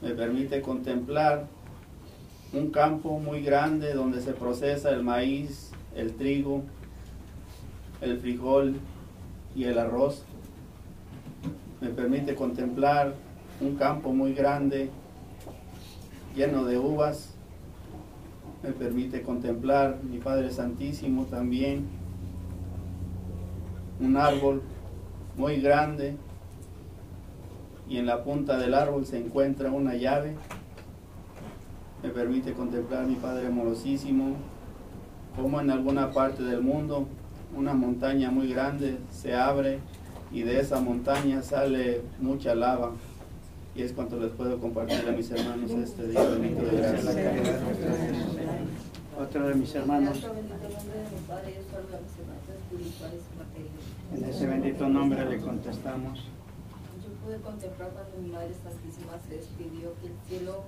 [0.03, 1.47] Me permite contemplar
[2.53, 6.63] un campo muy grande donde se procesa el maíz, el trigo,
[8.01, 8.77] el frijol
[9.55, 10.25] y el arroz.
[11.81, 13.15] Me permite contemplar
[13.61, 14.91] un campo muy grande
[16.35, 17.35] lleno de uvas.
[18.63, 21.87] Me permite contemplar mi Padre Santísimo también
[24.01, 24.63] un árbol
[25.37, 26.17] muy grande
[27.89, 30.35] y en la punta del árbol se encuentra una llave.
[32.03, 34.37] Me permite contemplar mi Padre amorosísimo,
[35.35, 37.07] como en alguna parte del mundo
[37.57, 39.79] una montaña muy grande se abre
[40.31, 42.93] y de esa montaña sale mucha lava.
[43.75, 47.33] Y es cuanto les puedo compartir a mis hermanos este día bendito de gracia.
[49.19, 52.45] Otro de mis hermanos, Santo bendito nombre de mi Padre, yo salvo a mis hermanos
[52.53, 53.85] espirituales y materiales.
[54.15, 56.19] en ese bendito nombre le contestamos.
[57.03, 60.65] Yo pude contemplar cuando mi Madre Santísima se despidió que el cielo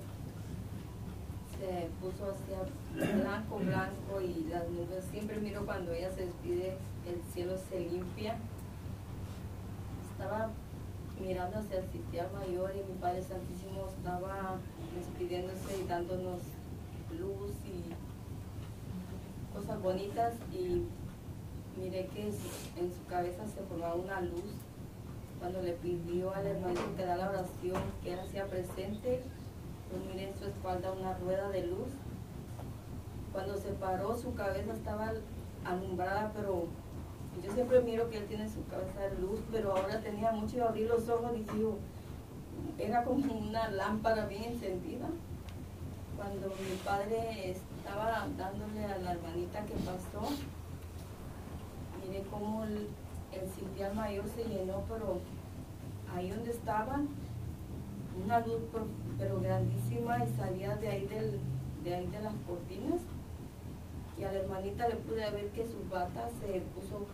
[1.59, 2.59] se puso hacia
[2.95, 5.03] blanco, blanco y las nubes.
[5.11, 8.37] Siempre miro cuando ella se despide, el cielo se limpia.
[10.11, 10.49] Estaba
[11.19, 14.57] mirando hacia el sitio mayor y mi Padre Santísimo estaba
[14.95, 16.39] despidiéndose y dándonos
[17.19, 17.93] luz y
[19.53, 20.85] cosas bonitas y
[21.77, 24.55] miré que en su cabeza se formaba una luz
[25.39, 29.23] cuando le pidió al hermano que da la oración que él hacía presente
[29.97, 31.89] miré en su espalda una rueda de luz.
[33.31, 35.11] Cuando se paró su cabeza estaba
[35.65, 36.65] alumbrada pero
[37.43, 40.59] yo siempre miro que él tiene su cabeza de luz pero ahora tenía mucho y
[40.61, 41.77] abrí los ojos y digo
[42.77, 45.07] era como una lámpara bien encendida.
[46.17, 50.27] Cuando mi padre estaba dándole a la hermanita que pasó,
[52.05, 52.87] miré cómo el,
[53.31, 55.19] el mayor se llenó, pero
[56.13, 57.07] ahí donde estaban,
[58.25, 58.87] una luz pro-
[59.19, 61.39] pero grandísima y salía de ahí, del,
[61.83, 63.01] de ahí de las cortinas.
[64.17, 67.05] Y a la hermanita le pude ver que su bata se puso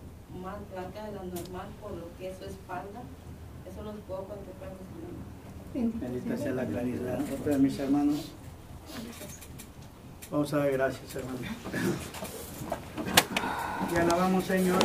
[0.41, 3.01] más blanca de la normal por lo que es su espalda.
[3.67, 6.01] Eso los puedo contemplar mis hermanos.
[6.01, 7.19] Bendita sea la claridad.
[7.39, 8.31] Otra de mis hermanos.
[10.31, 11.37] Vamos a dar gracias, hermano.
[13.93, 14.81] Y alabamos, Señor,